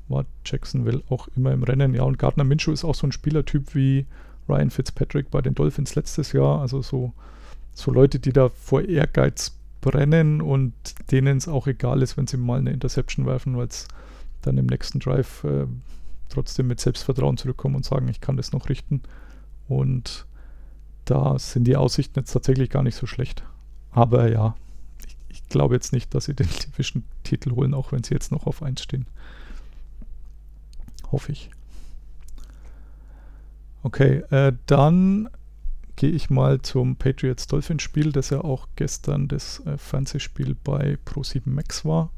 [0.09, 1.95] war Jacksonville auch immer im Rennen.
[1.95, 4.07] Ja, und Gardner Minshew ist auch so ein Spielertyp wie
[4.49, 6.61] Ryan Fitzpatrick bei den Dolphins letztes Jahr.
[6.61, 7.13] Also so,
[7.73, 10.75] so Leute, die da vor Ehrgeiz brennen und
[11.11, 13.87] denen es auch egal ist, wenn sie mal eine Interception werfen, weil es
[14.43, 15.67] dann im nächsten Drive äh,
[16.29, 19.03] trotzdem mit Selbstvertrauen zurückkommen und sagen, ich kann das noch richten.
[19.69, 20.27] Und
[21.11, 23.43] da sind die Aussichten jetzt tatsächlich gar nicht so schlecht.
[23.91, 24.55] Aber ja,
[25.07, 28.47] ich, ich glaube jetzt nicht, dass sie den Division-Titel holen, auch wenn sie jetzt noch
[28.47, 29.07] auf 1 stehen.
[31.11, 31.51] Hoffe ich.
[33.83, 35.31] Okay, äh, dann
[35.97, 40.99] gehe ich mal zum Patriots Dolphins Spiel, das ja auch gestern das äh, Fernsehspiel bei
[41.07, 42.11] Pro7 Max war.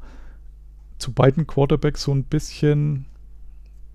[0.97, 3.05] Zu beiden Quarterbacks so ein bisschen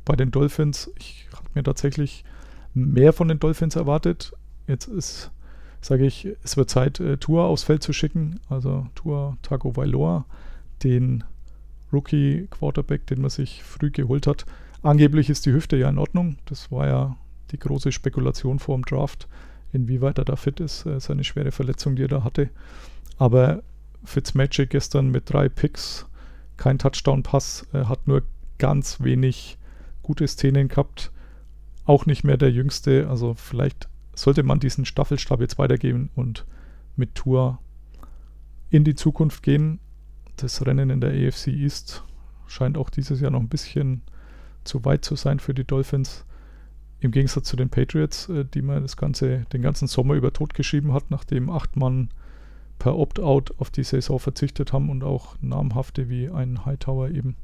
[0.06, 0.90] bei den Dolphins.
[0.98, 2.24] Ich habe mir tatsächlich
[2.72, 4.32] mehr von den Dolphins erwartet.
[4.66, 5.30] Jetzt ist,
[5.80, 8.40] sage ich, es wird Zeit, äh, Tour aufs Feld zu schicken.
[8.48, 10.24] Also Tour Tago Vailoa,
[10.82, 11.24] den
[11.92, 14.44] Rookie Quarterback, den man sich früh geholt hat.
[14.82, 16.38] Angeblich ist die Hüfte ja in Ordnung.
[16.46, 17.16] Das war ja
[17.50, 19.28] die große Spekulation vor dem Draft,
[19.72, 20.86] inwieweit er da fit ist.
[20.86, 22.50] Äh, seine schwere Verletzung, die er da hatte.
[23.18, 23.62] Aber
[24.04, 26.06] Fitzmagic gestern mit drei Picks,
[26.56, 28.22] kein Touchdown-Pass, äh, hat nur
[28.58, 29.58] ganz wenig
[30.02, 31.12] gute Szenen gehabt.
[31.84, 33.08] Auch nicht mehr der Jüngste.
[33.08, 36.46] Also vielleicht sollte man diesen Staffelstab jetzt weitergeben und
[36.96, 37.58] mit Tour
[38.70, 39.78] in die Zukunft gehen.
[40.36, 42.02] Das Rennen in der AFC East
[42.46, 44.02] scheint auch dieses Jahr noch ein bisschen
[44.64, 46.24] zu weit zu sein für die Dolphins.
[47.00, 50.92] Im Gegensatz zu den Patriots, äh, die man das ganze, den ganzen Sommer über totgeschrieben
[50.92, 52.08] hat, nachdem acht Mann
[52.78, 57.36] per Opt-out auf die Saison verzichtet haben und auch namhafte wie ein Hightower eben.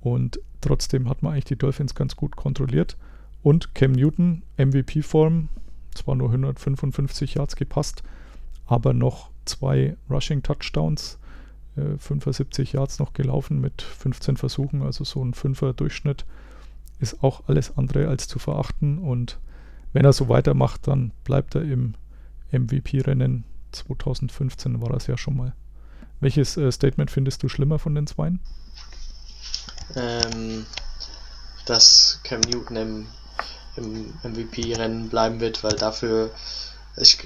[0.00, 2.96] Und trotzdem hat man eigentlich die Dolphins ganz gut kontrolliert.
[3.42, 5.48] Und Cam Newton, MVP-Form,
[5.94, 8.02] zwar nur 155 Yards gepasst,
[8.66, 11.18] aber noch zwei Rushing Touchdowns,
[11.76, 16.24] äh, 75 Yards noch gelaufen mit 15 Versuchen, also so ein Fünfer Durchschnitt
[17.00, 19.38] ist auch alles andere als zu verachten und
[19.92, 21.94] wenn er so weitermacht, dann bleibt er im
[22.50, 23.44] MVP-Rennen.
[23.72, 25.54] 2015 war das ja schon mal.
[26.20, 28.40] Welches äh, Statement findest du schlimmer von den Zweien?
[29.94, 30.66] Ähm,
[31.66, 33.06] dass Cam Newton im
[33.76, 36.30] im MVP-Rennen bleiben wird, weil dafür,
[36.96, 37.18] ich,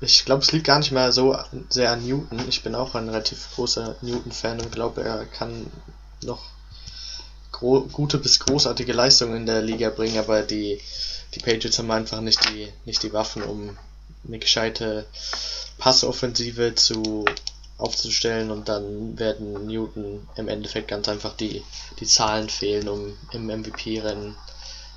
[0.00, 1.36] ich glaube, es liegt gar nicht mehr so
[1.68, 2.48] sehr an Newton.
[2.48, 5.66] Ich bin auch ein relativ großer Newton-Fan und glaube, er kann
[6.22, 6.42] noch
[7.92, 10.80] gute bis großartige Leistungen in der Liga bringen, aber die,
[11.34, 13.76] die Patriots haben einfach nicht die, nicht die Waffen, um
[14.26, 15.06] eine gescheite
[15.78, 17.24] Passoffensive zu
[17.76, 21.62] aufzustellen und dann werden Newton im Endeffekt ganz einfach die,
[21.98, 24.36] die Zahlen fehlen, um im MVP-Rennen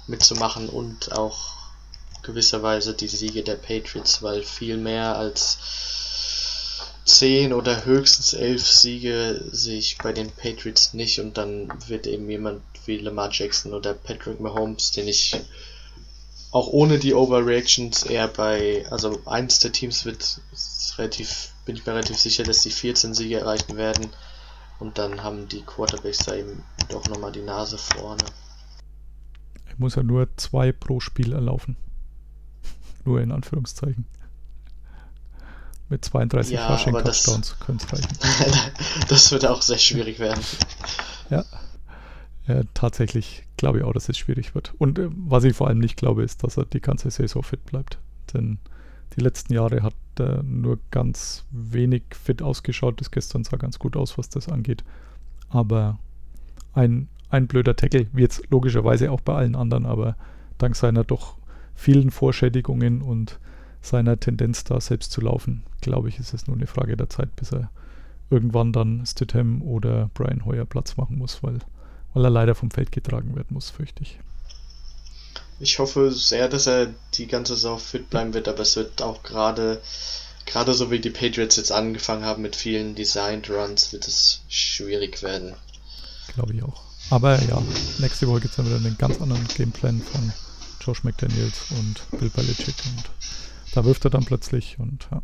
[0.07, 1.53] mitzumachen und auch
[2.23, 5.57] gewisserweise die Siege der Patriots, weil viel mehr als
[7.05, 12.29] 10 oder höchstens 11 Siege sehe ich bei den Patriots nicht und dann wird eben
[12.29, 15.35] jemand wie Lamar Jackson oder Patrick Mahomes, den ich
[16.51, 20.39] auch ohne die Overreactions eher bei, also eins der Teams wird
[20.97, 24.11] relativ, bin ich mir relativ sicher, dass die 14 Siege erreichen werden
[24.79, 28.23] Und dann haben die Quarterbacks da eben doch nochmal die Nase vorne.
[29.73, 31.75] Er muss ja nur zwei pro Spiel erlaufen.
[33.05, 34.05] Nur in Anführungszeichen.
[35.89, 38.71] Mit 32 Ja, Rushing aber das- Touchdowns könnte es reichen.
[39.09, 40.41] das wird auch sehr schwierig werden.
[41.29, 41.43] Ja.
[42.47, 42.61] ja.
[42.73, 44.73] Tatsächlich glaube ich auch, dass es schwierig wird.
[44.77, 47.65] Und äh, was ich vor allem nicht glaube, ist, dass er die ganze Saison fit
[47.65, 47.97] bleibt.
[48.33, 48.59] Denn
[49.15, 52.99] die letzten Jahre hat er nur ganz wenig fit ausgeschaut.
[53.01, 54.83] Das gestern sah ganz gut aus, was das angeht.
[55.49, 55.99] Aber
[56.73, 60.15] ein, ein blöder Tackle, wie jetzt logischerweise auch bei allen anderen, aber
[60.57, 61.35] dank seiner doch
[61.75, 63.39] vielen Vorschädigungen und
[63.81, 67.35] seiner Tendenz da selbst zu laufen, glaube ich, ist es nur eine Frage der Zeit,
[67.35, 67.69] bis er
[68.29, 71.59] irgendwann dann Stidham oder Brian Hoyer Platz machen muss, weil,
[72.13, 74.19] weil er leider vom Feld getragen werden muss, fürchte ich.
[75.59, 79.21] Ich hoffe sehr, dass er die ganze Saison fit bleiben wird, aber es wird auch
[79.21, 79.81] gerade,
[80.45, 85.21] gerade so wie die Patriots jetzt angefangen haben mit vielen Designed Runs, wird es schwierig
[85.21, 85.53] werden.
[86.27, 86.81] Glaube ich auch.
[87.09, 87.61] Aber ja,
[87.99, 90.31] nächste Woche gibt es dann wieder einen ganz anderen Gameplan von
[90.81, 93.03] Josh McDaniels und Bill Belichick und
[93.73, 95.21] da wirft er dann plötzlich und ja,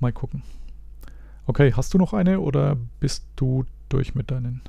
[0.00, 0.42] mal gucken.
[1.46, 4.62] Okay, hast du noch eine oder bist du durch mit deinen?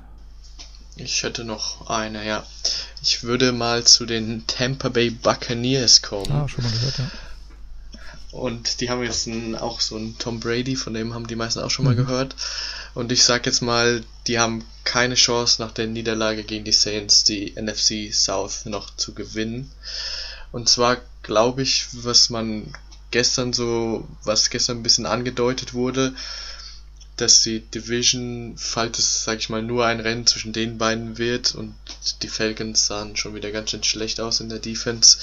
[0.96, 2.44] Ich hätte noch eine, ja.
[3.02, 6.30] Ich würde mal zu den Tampa Bay Buccaneers kommen.
[6.32, 7.10] Ah, schon mal gehört, ja.
[8.30, 11.60] Und die haben jetzt einen, auch so einen Tom Brady, von dem haben die meisten
[11.60, 11.98] auch schon mal Mhm.
[11.98, 12.36] gehört.
[12.94, 17.24] Und ich sag jetzt mal, die haben keine Chance nach der Niederlage gegen die Saints,
[17.24, 19.70] die NFC South noch zu gewinnen.
[20.52, 22.72] Und zwar glaube ich, was man
[23.10, 26.14] gestern so, was gestern ein bisschen angedeutet wurde,
[27.16, 31.54] dass die Division, falls es, sag ich mal, nur ein Rennen zwischen den beiden wird
[31.54, 31.74] und
[32.22, 35.18] die Falcons sahen schon wieder ganz schön schlecht aus in der Defense,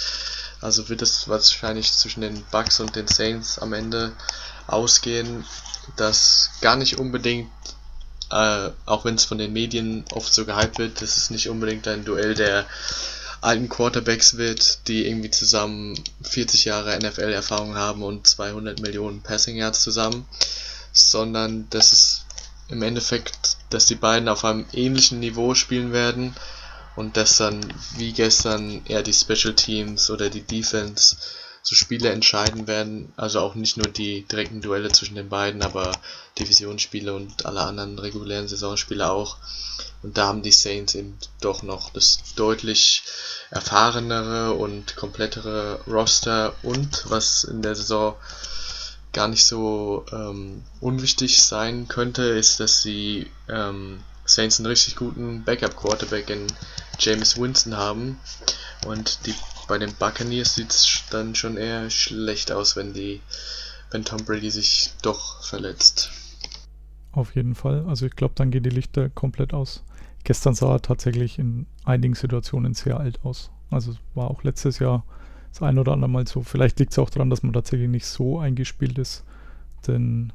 [0.62, 4.12] also wird es wahrscheinlich zwischen den Bucks und den Saints am Ende
[4.67, 5.45] ausgehen,
[5.95, 7.51] dass gar nicht unbedingt,
[8.31, 11.87] äh, auch wenn es von den Medien oft so gehypt wird, dass es nicht unbedingt
[11.87, 12.65] ein Duell der
[13.41, 19.83] alten Quarterbacks wird, die irgendwie zusammen 40 Jahre NFL-Erfahrung haben und 200 Millionen Passing Yards
[19.83, 20.25] zusammen,
[20.91, 22.25] sondern dass es
[22.69, 26.35] im Endeffekt, dass die beiden auf einem ähnlichen Niveau spielen werden
[26.95, 27.61] und dass dann
[27.97, 31.17] wie gestern eher die Special Teams oder die Defense
[31.65, 35.91] so Spiele entscheiden werden, also auch nicht nur die direkten Duelle zwischen den beiden, aber
[36.38, 39.38] Divisionsspiele und alle anderen regulären Saisonspiele auch.
[40.04, 43.01] Und da haben die Saints eben doch noch das deutlich
[43.49, 46.54] erfahrenere und komplettere Roster.
[46.62, 48.15] Und was in der Saison
[49.12, 55.43] gar nicht so ähm, unwichtig sein könnte, ist, dass die ähm, Saints einen richtig guten
[55.43, 56.45] Backup-Quarterback in
[56.99, 58.19] James Winston haben.
[58.86, 59.34] Und die
[59.67, 63.21] bei den Buccaneers sieht es dann schon eher schlecht aus, wenn die
[63.91, 66.12] wenn Tom Brady sich doch verletzt.
[67.12, 67.86] Auf jeden Fall.
[67.88, 69.84] Also ich glaube, dann gehen die Lichter komplett aus.
[70.23, 73.51] Gestern sah er tatsächlich in einigen Situationen sehr alt aus.
[73.69, 75.06] Also es war auch letztes Jahr
[75.49, 76.41] das ein oder andere Mal so.
[76.41, 79.23] Vielleicht liegt es auch daran, dass man tatsächlich nicht so eingespielt ist.
[79.88, 80.34] Denn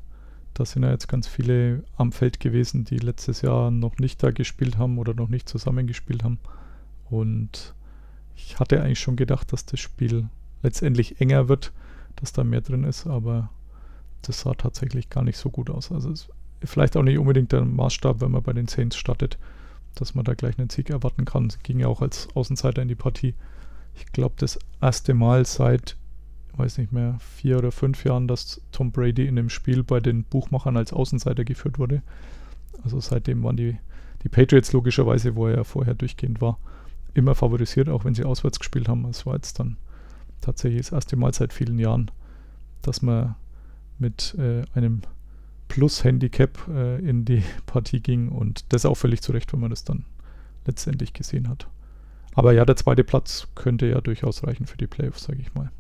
[0.55, 4.31] da sind ja jetzt ganz viele am Feld gewesen, die letztes Jahr noch nicht da
[4.31, 6.39] gespielt haben oder noch nicht zusammengespielt haben.
[7.11, 7.75] Und
[8.37, 10.29] ich hatte eigentlich schon gedacht, dass das Spiel
[10.63, 11.73] letztendlich enger wird,
[12.17, 13.51] dass da mehr drin ist, aber
[14.23, 15.91] das sah tatsächlich gar nicht so gut aus.
[15.93, 16.29] Also es
[16.65, 19.39] vielleicht auch nicht unbedingt der Maßstab, wenn man bei den Saints startet,
[19.95, 21.47] dass man da gleich einen Sieg erwarten kann.
[21.47, 23.35] Es ging ja auch als Außenseiter in die Partie.
[23.95, 25.97] Ich glaube, das erste Mal seit,
[26.57, 30.25] weiß nicht mehr, vier oder fünf Jahren, dass Tom Brady in dem Spiel bei den
[30.25, 32.03] Buchmachern als Außenseiter geführt wurde.
[32.85, 33.77] Also seitdem waren die,
[34.23, 36.59] die Patriots logischerweise, wo er ja vorher durchgehend war,
[37.15, 39.05] immer favorisiert, auch wenn sie auswärts gespielt haben.
[39.07, 39.77] Es war jetzt dann
[40.41, 42.11] tatsächlich das erste Mal seit vielen Jahren,
[42.83, 43.35] dass man
[43.99, 45.03] mit äh, einem
[45.69, 50.05] Plus-Handicap äh, in die Partie ging und das auch völlig zurecht, wenn man das dann
[50.67, 51.69] letztendlich gesehen hat.
[52.35, 55.71] Aber ja, der zweite Platz könnte ja durchaus reichen für die Playoffs, sage ich mal.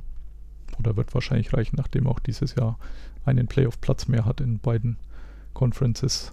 [0.79, 2.79] Oder wird wahrscheinlich reichen, nachdem auch dieses Jahr
[3.25, 4.96] einen Playoff-Platz mehr hat in beiden
[5.52, 6.33] Conferences,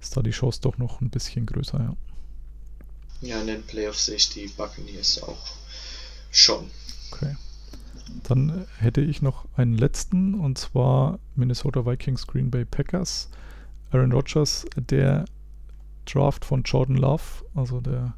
[0.00, 1.96] ist da die Chance doch noch ein bisschen größer, ja.
[3.20, 5.56] Ja, in den Playoffs sehe ich die Buccaneers auch
[6.30, 6.70] schon.
[7.10, 7.36] Okay.
[8.22, 13.28] Dann hätte ich noch einen letzten und zwar Minnesota Vikings Green Bay Packers.
[13.90, 15.24] Aaron Rodgers, der
[16.04, 17.22] Draft von Jordan Love,
[17.54, 18.14] also der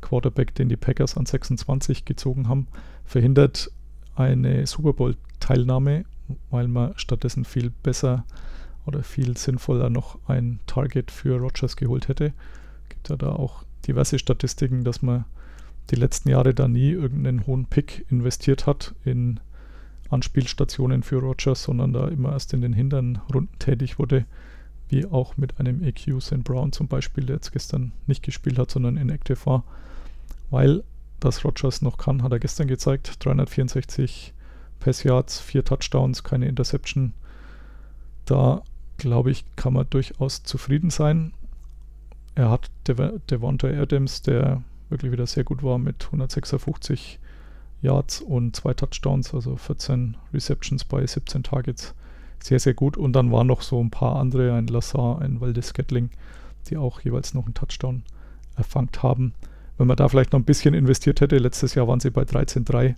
[0.00, 2.68] Quarterback, den die Packers an 26 gezogen haben,
[3.04, 3.70] verhindert
[4.14, 6.04] eine Super Bowl-Teilnahme,
[6.50, 8.24] weil man stattdessen viel besser
[8.86, 12.32] oder viel sinnvoller noch ein Target für Rodgers geholt hätte.
[12.88, 15.24] Gibt ja da auch diverse Statistiken, dass man
[15.90, 19.40] die letzten Jahre da nie irgendeinen hohen Pick investiert hat in
[20.10, 24.24] Anspielstationen für Rogers, sondern da immer erst in den hinteren Runden tätig wurde,
[24.88, 26.44] wie auch mit einem EQ St.
[26.44, 29.64] Brown zum Beispiel, der jetzt gestern nicht gespielt hat, sondern inactive war,
[30.50, 30.84] weil
[31.20, 33.24] das Rogers noch kann, hat er gestern gezeigt.
[33.24, 34.32] 364
[34.78, 37.14] Pass Yards, 4 Touchdowns, keine Interception.
[38.26, 38.62] Da
[38.98, 41.32] glaube ich, kann man durchaus zufrieden sein.
[42.36, 47.18] Er hat Dev Devonta Adams, der wirklich wieder sehr gut war mit 156
[47.80, 51.94] Yards und zwei Touchdowns, also 14 Receptions bei 17 Targets.
[52.38, 52.98] Sehr, sehr gut.
[52.98, 56.10] Und dann waren noch so ein paar andere, ein Lassar, ein Waldes Gatling,
[56.68, 58.02] die auch jeweils noch einen Touchdown
[58.54, 59.32] erfangt haben.
[59.78, 62.96] Wenn man da vielleicht noch ein bisschen investiert hätte, letztes Jahr waren sie bei 13-3,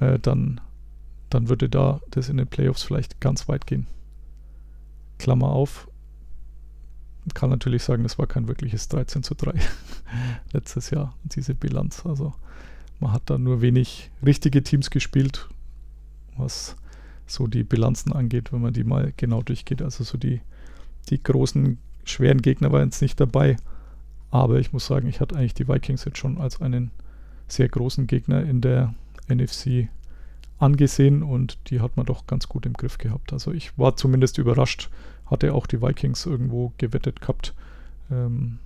[0.00, 0.60] äh, dann,
[1.28, 3.86] dann würde da das in den Playoffs vielleicht ganz weit gehen.
[5.18, 5.86] Klammer auf.
[7.34, 9.54] Kann natürlich sagen, das war kein wirkliches 13 zu 3
[10.52, 12.04] letztes Jahr, diese Bilanz.
[12.06, 12.34] Also
[13.00, 15.48] man hat da nur wenig richtige Teams gespielt,
[16.36, 16.76] was
[17.26, 19.82] so die Bilanzen angeht, wenn man die mal genau durchgeht.
[19.82, 20.40] Also so die,
[21.10, 23.56] die großen, schweren Gegner waren jetzt nicht dabei.
[24.30, 26.90] Aber ich muss sagen, ich hatte eigentlich die Vikings jetzt schon als einen
[27.46, 28.94] sehr großen Gegner in der
[29.28, 29.88] NFC
[30.58, 33.32] angesehen und die hat man doch ganz gut im Griff gehabt.
[33.32, 34.90] Also ich war zumindest überrascht,
[35.30, 37.54] hatte auch die Vikings irgendwo gewettet gehabt.
[38.10, 38.58] Ähm,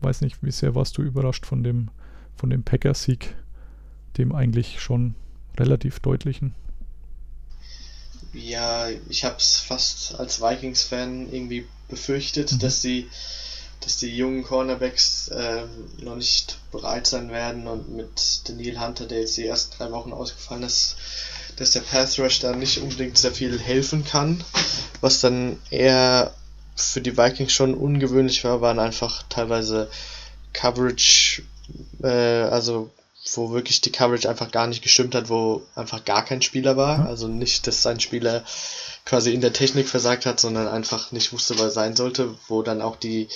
[0.00, 1.88] weiß nicht, wie sehr warst du überrascht von dem,
[2.36, 3.34] von dem Packers-Sieg,
[4.18, 5.14] dem eigentlich schon
[5.58, 6.54] relativ deutlichen?
[8.32, 12.58] Ja, ich habe es fast als Vikings-Fan irgendwie befürchtet, mhm.
[12.60, 13.08] dass die
[13.80, 15.64] dass die jungen Cornerbacks äh,
[16.02, 20.12] noch nicht bereit sein werden und mit Daniel Hunter, der jetzt die ersten drei Wochen
[20.12, 20.96] ausgefallen ist,
[21.56, 24.42] dass der Pass Rush da nicht unbedingt sehr viel helfen kann.
[25.00, 26.34] Was dann eher
[26.76, 29.90] für die Vikings schon ungewöhnlich war, waren einfach teilweise
[30.52, 31.42] Coverage,
[32.02, 32.90] äh, also
[33.34, 36.98] wo wirklich die Coverage einfach gar nicht gestimmt hat, wo einfach gar kein Spieler war.
[36.98, 37.06] Mhm.
[37.06, 38.44] Also nicht, dass sein Spieler
[39.04, 42.82] quasi in der Technik versagt hat, sondern einfach nicht wusste, was sein sollte, wo dann
[42.82, 43.28] auch die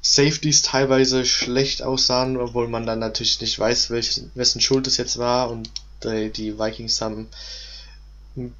[0.00, 5.18] Safeties teilweise schlecht aussahen, obwohl man dann natürlich nicht weiß, welch, wessen Schuld es jetzt
[5.18, 5.50] war.
[5.50, 5.70] Und
[6.04, 7.28] äh, die Vikings haben
[8.34, 8.52] mit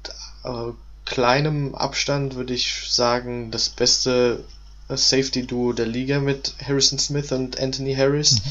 [0.43, 0.71] äh,
[1.05, 4.43] kleinem Abstand, würde ich sagen, das beste
[4.89, 8.33] Safety-Duo der Liga mit Harrison Smith und Anthony Harris.
[8.33, 8.41] Mhm.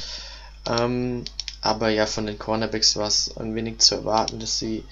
[0.68, 1.24] Ähm,
[1.60, 4.84] aber ja, von den Cornerbacks war es ein wenig zu erwarten, dass sie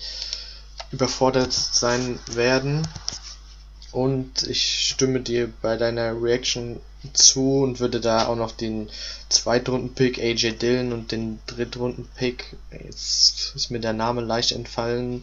[0.90, 2.86] überfordert sein werden.
[3.94, 6.80] Und ich stimme dir bei deiner Reaction
[7.12, 8.90] zu und würde da auch noch den
[9.28, 15.22] Zweitrunden-Pick AJ Dillon und den Drittrunden-Pick, jetzt ist mir der Name leicht entfallen,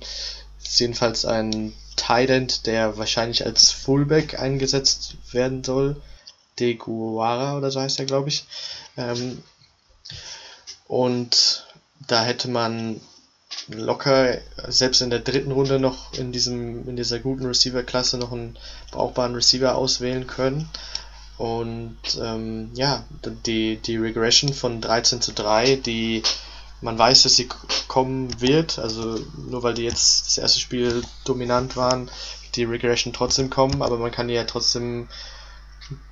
[0.64, 6.02] ist jedenfalls ein Tight der wahrscheinlich als Fullback eingesetzt werden soll.
[6.58, 8.46] De Guara oder so heißt er, glaube ich.
[8.96, 9.44] Ähm,
[10.88, 11.68] und
[12.08, 13.02] da hätte man
[13.72, 18.58] locker selbst in der dritten Runde noch in diesem in dieser guten Receiver-Klasse noch einen
[18.92, 20.70] brauchbaren Receiver auswählen können.
[21.38, 23.04] Und ähm, ja,
[23.46, 26.22] die, die Regression von 13 zu 3, die
[26.82, 27.50] man weiß, dass sie
[27.88, 29.20] kommen wird, also
[29.50, 32.12] nur weil die jetzt das erste Spiel dominant waren,
[32.56, 35.08] die Regression trotzdem kommen, aber man kann die ja trotzdem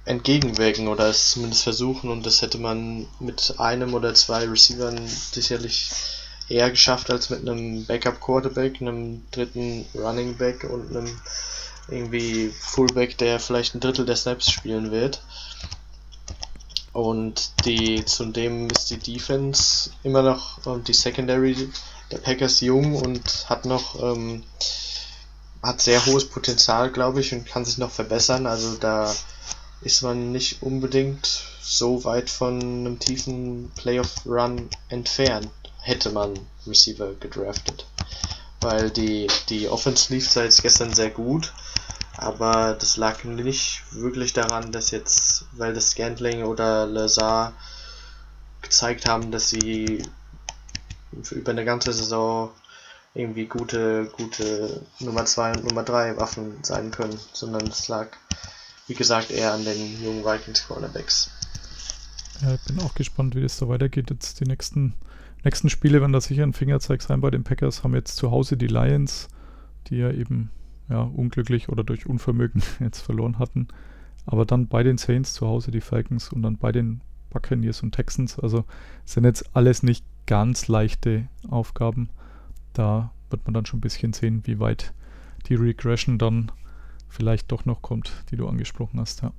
[0.05, 5.91] entgegenwirken oder es zumindest versuchen und das hätte man mit einem oder zwei Receivern sicherlich
[6.50, 11.20] eher geschafft als mit einem Backup Quarterback, einem dritten Running Back und einem
[11.88, 15.22] irgendwie Fullback, der vielleicht ein Drittel der Snaps spielen wird.
[16.91, 21.70] Und die zudem ist die Defense immer noch und die Secondary
[22.12, 24.43] der Packers jung und hat noch ähm,
[25.62, 28.47] hat sehr hohes Potenzial, glaube ich, und kann sich noch verbessern.
[28.47, 29.14] Also da
[29.82, 35.50] ist man nicht unbedingt so weit von einem tiefen Playoff-Run entfernt
[35.90, 37.86] hätte man Receiver gedraftet.
[38.62, 41.54] Weil die, die Offense lief jetzt gestern sehr gut,
[42.16, 47.54] aber das lag nicht wirklich daran, dass jetzt, weil das Scantling oder Lazar
[48.62, 50.04] gezeigt haben, dass sie
[51.32, 52.52] über eine ganze Saison
[53.14, 58.10] irgendwie gute, gute Nummer 2 und Nummer 3 Waffen sein können, sondern es lag,
[58.88, 61.32] wie gesagt, eher an den jungen Vikings Cornerbacks.
[62.42, 64.12] Ja, ich bin auch gespannt, wie es da weitergeht.
[64.12, 64.94] Jetzt die nächsten
[65.44, 67.84] nächsten Spiele werden da sicher ein Fingerzeig sein bei den Packers.
[67.84, 69.30] Haben jetzt zu Hause die Lions,
[69.88, 70.52] die ja eben
[70.90, 73.68] ja, unglücklich oder durch Unvermögen jetzt verloren hatten.
[74.26, 77.94] Aber dann bei den Saints zu Hause die Falcons und dann bei den Buccaneers und
[77.94, 78.40] Texans.
[78.40, 78.66] Also
[79.06, 82.10] sind jetzt alles nicht ganz leichte Aufgaben.
[82.74, 84.94] Da wird man dann schon ein bisschen sehen, wie weit
[85.48, 86.52] die Regression dann
[87.08, 89.22] vielleicht doch noch kommt, die du angesprochen hast.
[89.22, 89.32] Ja.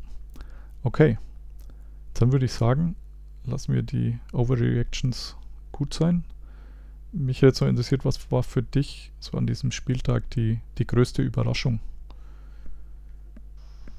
[0.82, 1.18] Okay,
[2.14, 2.96] dann würde ich sagen,
[3.44, 5.36] lassen wir die Overreactions
[5.80, 6.24] gut sein.
[7.12, 11.22] Mich hätte so interessiert, was war für dich so an diesem Spieltag die, die größte
[11.22, 11.80] Überraschung?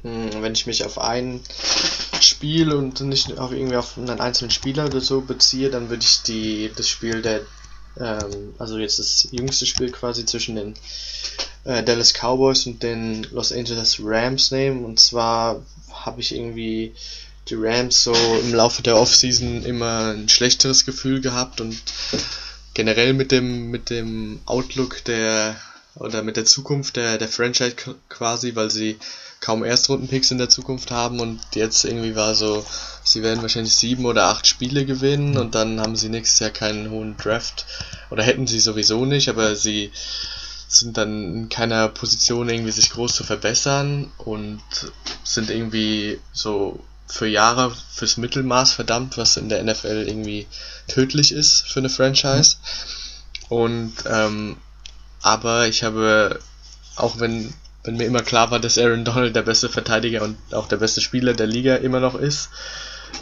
[0.04, 1.42] mh, wenn ich mich auf ein
[2.20, 6.22] Spiel und nicht auf irgendwie auf einen einzelnen Spieler oder so beziehe, dann würde ich
[6.24, 7.42] die das Spiel der
[8.00, 10.76] ähm, also jetzt das jüngste Spiel quasi zwischen den
[11.66, 14.86] äh, Dallas Cowboys und den Los Angeles Rams nehmen.
[14.86, 15.62] Und zwar
[15.92, 16.94] habe ich irgendwie
[17.50, 21.82] die Rams so im Laufe der Offseason immer ein schlechteres Gefühl gehabt und
[22.74, 25.56] generell mit dem mit dem Outlook der
[25.96, 27.76] oder mit der Zukunft der, der Franchise
[28.10, 28.98] quasi, weil sie
[29.42, 32.64] kaum Erstrundenpicks in der Zukunft haben und jetzt irgendwie war so,
[33.04, 36.92] sie werden wahrscheinlich sieben oder acht Spiele gewinnen und dann haben sie nächstes Jahr keinen
[36.92, 37.66] hohen Draft.
[38.12, 39.92] Oder hätten sie sowieso nicht, aber sie
[40.68, 44.62] sind dann in keiner Position irgendwie sich groß zu verbessern und
[45.24, 50.48] sind irgendwie so für Jahre fürs Mittelmaß verdammt, was in der NFL irgendwie
[50.88, 52.58] tödlich ist für eine Franchise.
[53.50, 54.58] Und ähm,
[55.22, 56.40] aber ich habe,
[56.96, 60.68] auch wenn, wenn mir immer klar war, dass Aaron Donald der beste Verteidiger und auch
[60.68, 62.50] der beste Spieler der Liga immer noch ist,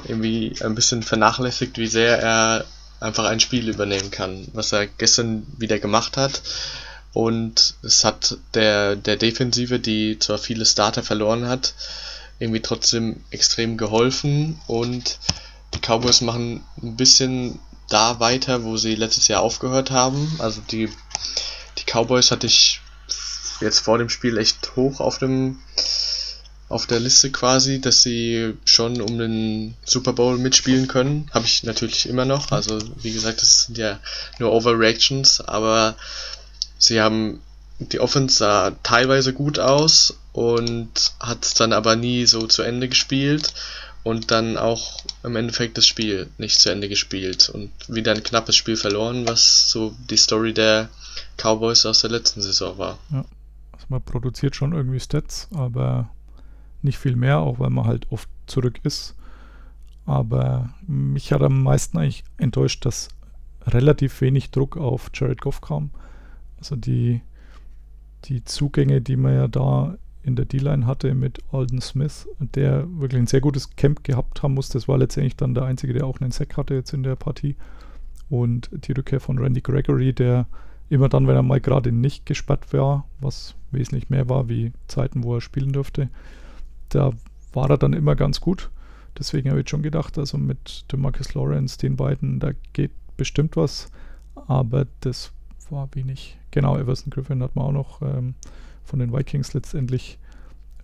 [0.08, 2.66] irgendwie ein bisschen vernachlässigt, wie sehr er
[3.00, 6.42] einfach ein Spiel übernehmen kann, was er gestern wieder gemacht hat.
[7.14, 11.74] Und es hat der, der Defensive, die zwar viele Starter verloren hat,
[12.40, 14.60] irgendwie trotzdem extrem geholfen.
[14.68, 15.20] Und
[15.74, 17.60] die Cowboys machen ein bisschen
[17.90, 20.36] da weiter, wo sie letztes Jahr aufgehört haben.
[20.40, 20.90] Also die
[21.80, 22.82] die Cowboys hatte ich
[23.62, 25.60] jetzt vor dem Spiel echt hoch auf dem
[26.68, 31.28] auf der Liste quasi, dass sie schon um den Super Bowl mitspielen können.
[31.34, 32.52] Habe ich natürlich immer noch.
[32.52, 34.00] Also wie gesagt, das sind ja
[34.38, 35.96] nur Overreactions, aber
[36.78, 37.42] sie haben
[37.80, 43.54] die Offense sah teilweise gut aus und hat dann aber nie so zu Ende gespielt
[44.04, 48.56] und dann auch im Endeffekt das Spiel nicht zu Ende gespielt und wieder ein knappes
[48.56, 50.90] Spiel verloren, was so die Story der
[51.38, 53.00] Cowboys aus der letzten Saison war.
[53.12, 53.26] Ja.
[53.72, 56.10] Also man produziert schon irgendwie Stats, aber
[56.82, 59.16] nicht viel mehr, auch weil man halt oft zurück ist.
[60.06, 63.10] Aber mich hat am meisten eigentlich enttäuscht, dass
[63.68, 65.92] relativ wenig Druck auf Jared Goff kam.
[66.58, 67.22] Also die,
[68.26, 73.22] die Zugänge, die man ja da in der D-Line hatte mit Alden Smith, der wirklich
[73.22, 74.70] ein sehr gutes Camp gehabt haben muss.
[74.70, 77.56] Das war letztendlich dann der Einzige, der auch einen Sack hatte jetzt in der Partie.
[78.30, 80.46] Und die Rückkehr von Randy Gregory, der
[80.90, 85.24] immer dann, wenn er mal gerade nicht gesperrt war, was wesentlich mehr war wie Zeiten,
[85.24, 86.10] wo er spielen durfte,
[86.90, 87.12] da
[87.54, 88.70] war er dann immer ganz gut.
[89.18, 93.92] Deswegen habe ich schon gedacht, also mit Demarcus Lawrence, den beiden, da geht bestimmt was,
[94.48, 95.32] aber das
[95.72, 96.38] war wenig.
[96.52, 98.36] Genau, Everson Griffin hat man auch noch ähm,
[98.84, 100.20] von den Vikings letztendlich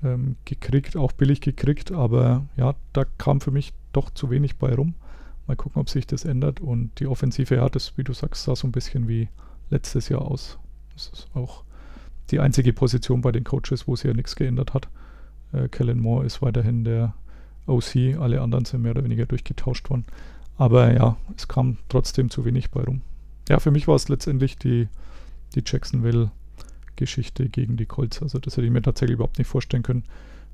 [0.03, 4.73] ähm, gekriegt, auch billig gekriegt, aber ja, da kam für mich doch zu wenig bei
[4.73, 4.95] rum.
[5.47, 8.55] Mal gucken, ob sich das ändert und die Offensive hat es, wie du sagst, sah
[8.55, 9.29] so ein bisschen wie
[9.69, 10.57] letztes Jahr aus.
[10.93, 11.63] Das ist auch
[12.31, 14.87] die einzige Position bei den Coaches, wo sich ja nichts geändert hat.
[15.53, 17.13] Äh, Kellen Moore ist weiterhin der
[17.67, 20.05] OC, alle anderen sind mehr oder weniger durchgetauscht worden.
[20.57, 23.01] Aber ja, es kam trotzdem zu wenig bei rum.
[23.49, 24.87] Ja, für mich war es letztendlich die,
[25.53, 28.21] die Jacksonville-Geschichte gegen die Colts.
[28.21, 30.03] Also das hätte ich mir tatsächlich überhaupt nicht vorstellen können.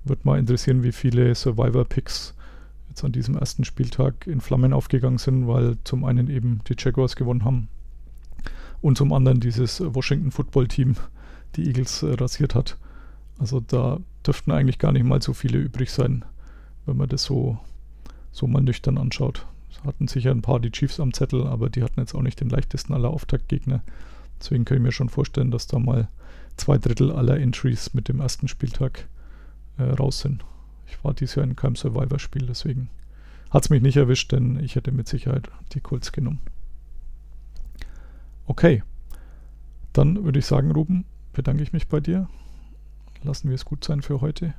[0.03, 2.33] Würde mal interessieren, wie viele Survivor-Picks
[2.89, 7.15] jetzt an diesem ersten Spieltag in Flammen aufgegangen sind, weil zum einen eben die Jaguars
[7.15, 7.69] gewonnen haben
[8.81, 10.95] und zum anderen dieses Washington Football Team
[11.55, 12.77] die Eagles äh, rasiert hat.
[13.39, 16.25] Also da dürften eigentlich gar nicht mal so viele übrig sein,
[16.85, 17.57] wenn man das so,
[18.31, 19.45] so mal nüchtern anschaut.
[19.83, 22.49] Hatten sicher ein paar die Chiefs am Zettel, aber die hatten jetzt auch nicht den
[22.49, 23.81] leichtesten aller Auftaktgegner.
[24.39, 26.07] Deswegen kann ich mir schon vorstellen, dass da mal
[26.57, 29.07] zwei Drittel aller Entries mit dem ersten Spieltag
[29.77, 30.43] äh, raus sind.
[30.87, 32.89] Ich war dieses Jahr in keinem Survivor-Spiel, deswegen
[33.49, 36.39] hat es mich nicht erwischt, denn ich hätte mit Sicherheit die Colts genommen.
[38.45, 38.83] Okay,
[39.93, 42.27] dann würde ich sagen, Ruben, bedanke ich mich bei dir.
[43.23, 44.53] Lassen wir es gut sein für heute.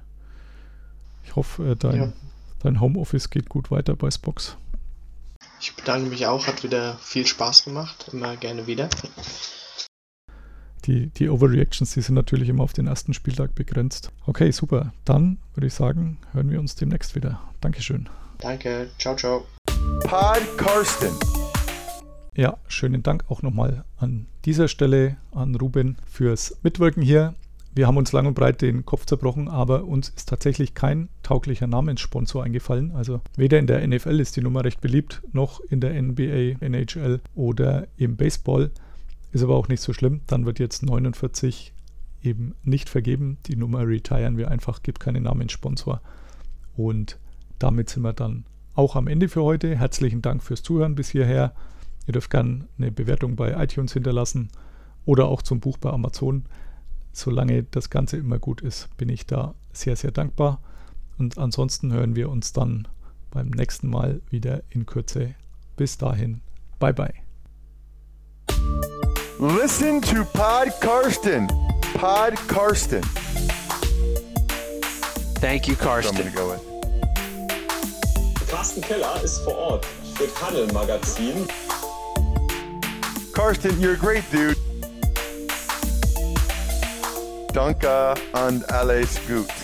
[1.24, 2.12] Ich hoffe, äh, dein, ja.
[2.60, 4.56] dein Homeoffice geht gut weiter bei Spox.
[5.62, 8.10] Ich bedanke mich auch, hat wieder viel Spaß gemacht.
[8.12, 8.90] Immer gerne wieder.
[10.86, 14.10] Die, die Overreactions, die sind natürlich immer auf den ersten Spieltag begrenzt.
[14.26, 14.92] Okay, super.
[15.04, 17.40] Dann würde ich sagen, hören wir uns demnächst wieder.
[17.60, 18.08] Dankeschön.
[18.38, 18.90] Danke.
[18.98, 19.46] Ciao, ciao.
[20.00, 21.14] Pod Karsten.
[22.34, 27.36] Ja, schönen Dank auch nochmal an dieser Stelle an Ruben fürs Mitwirken hier.
[27.74, 31.66] Wir haben uns lang und breit den Kopf zerbrochen, aber uns ist tatsächlich kein tauglicher
[31.66, 32.92] Namenssponsor eingefallen.
[32.92, 37.20] Also weder in der NFL ist die Nummer recht beliebt, noch in der NBA, NHL
[37.34, 38.70] oder im Baseball.
[39.32, 40.20] Ist aber auch nicht so schlimm.
[40.26, 41.72] Dann wird jetzt 49
[42.22, 43.38] eben nicht vergeben.
[43.46, 46.02] Die Nummer retiren wir einfach, gibt keinen Namenssponsor.
[46.76, 47.18] Und
[47.58, 48.44] damit sind wir dann
[48.74, 49.76] auch am Ende für heute.
[49.76, 51.54] Herzlichen Dank fürs Zuhören bis hierher.
[52.06, 54.50] Ihr dürft gerne eine Bewertung bei iTunes hinterlassen
[55.06, 56.44] oder auch zum Buch bei Amazon.
[57.12, 60.60] Solange das Ganze immer gut ist, bin ich da sehr, sehr dankbar.
[61.18, 62.88] Und ansonsten hören wir uns dann
[63.30, 65.34] beim nächsten Mal wieder in Kürze.
[65.76, 66.40] Bis dahin,
[66.78, 67.12] bye bye.
[69.38, 71.48] Listen to Pod Karsten.
[71.94, 73.02] Pod Karsten.
[75.40, 76.32] Thank you, Karsten.
[76.34, 76.60] go with.
[78.48, 81.48] Carsten Keller ist vor Ort für Paddel Magazin.
[83.32, 84.56] Karsten, you're a great dude.
[87.52, 89.61] Danke and alles gut.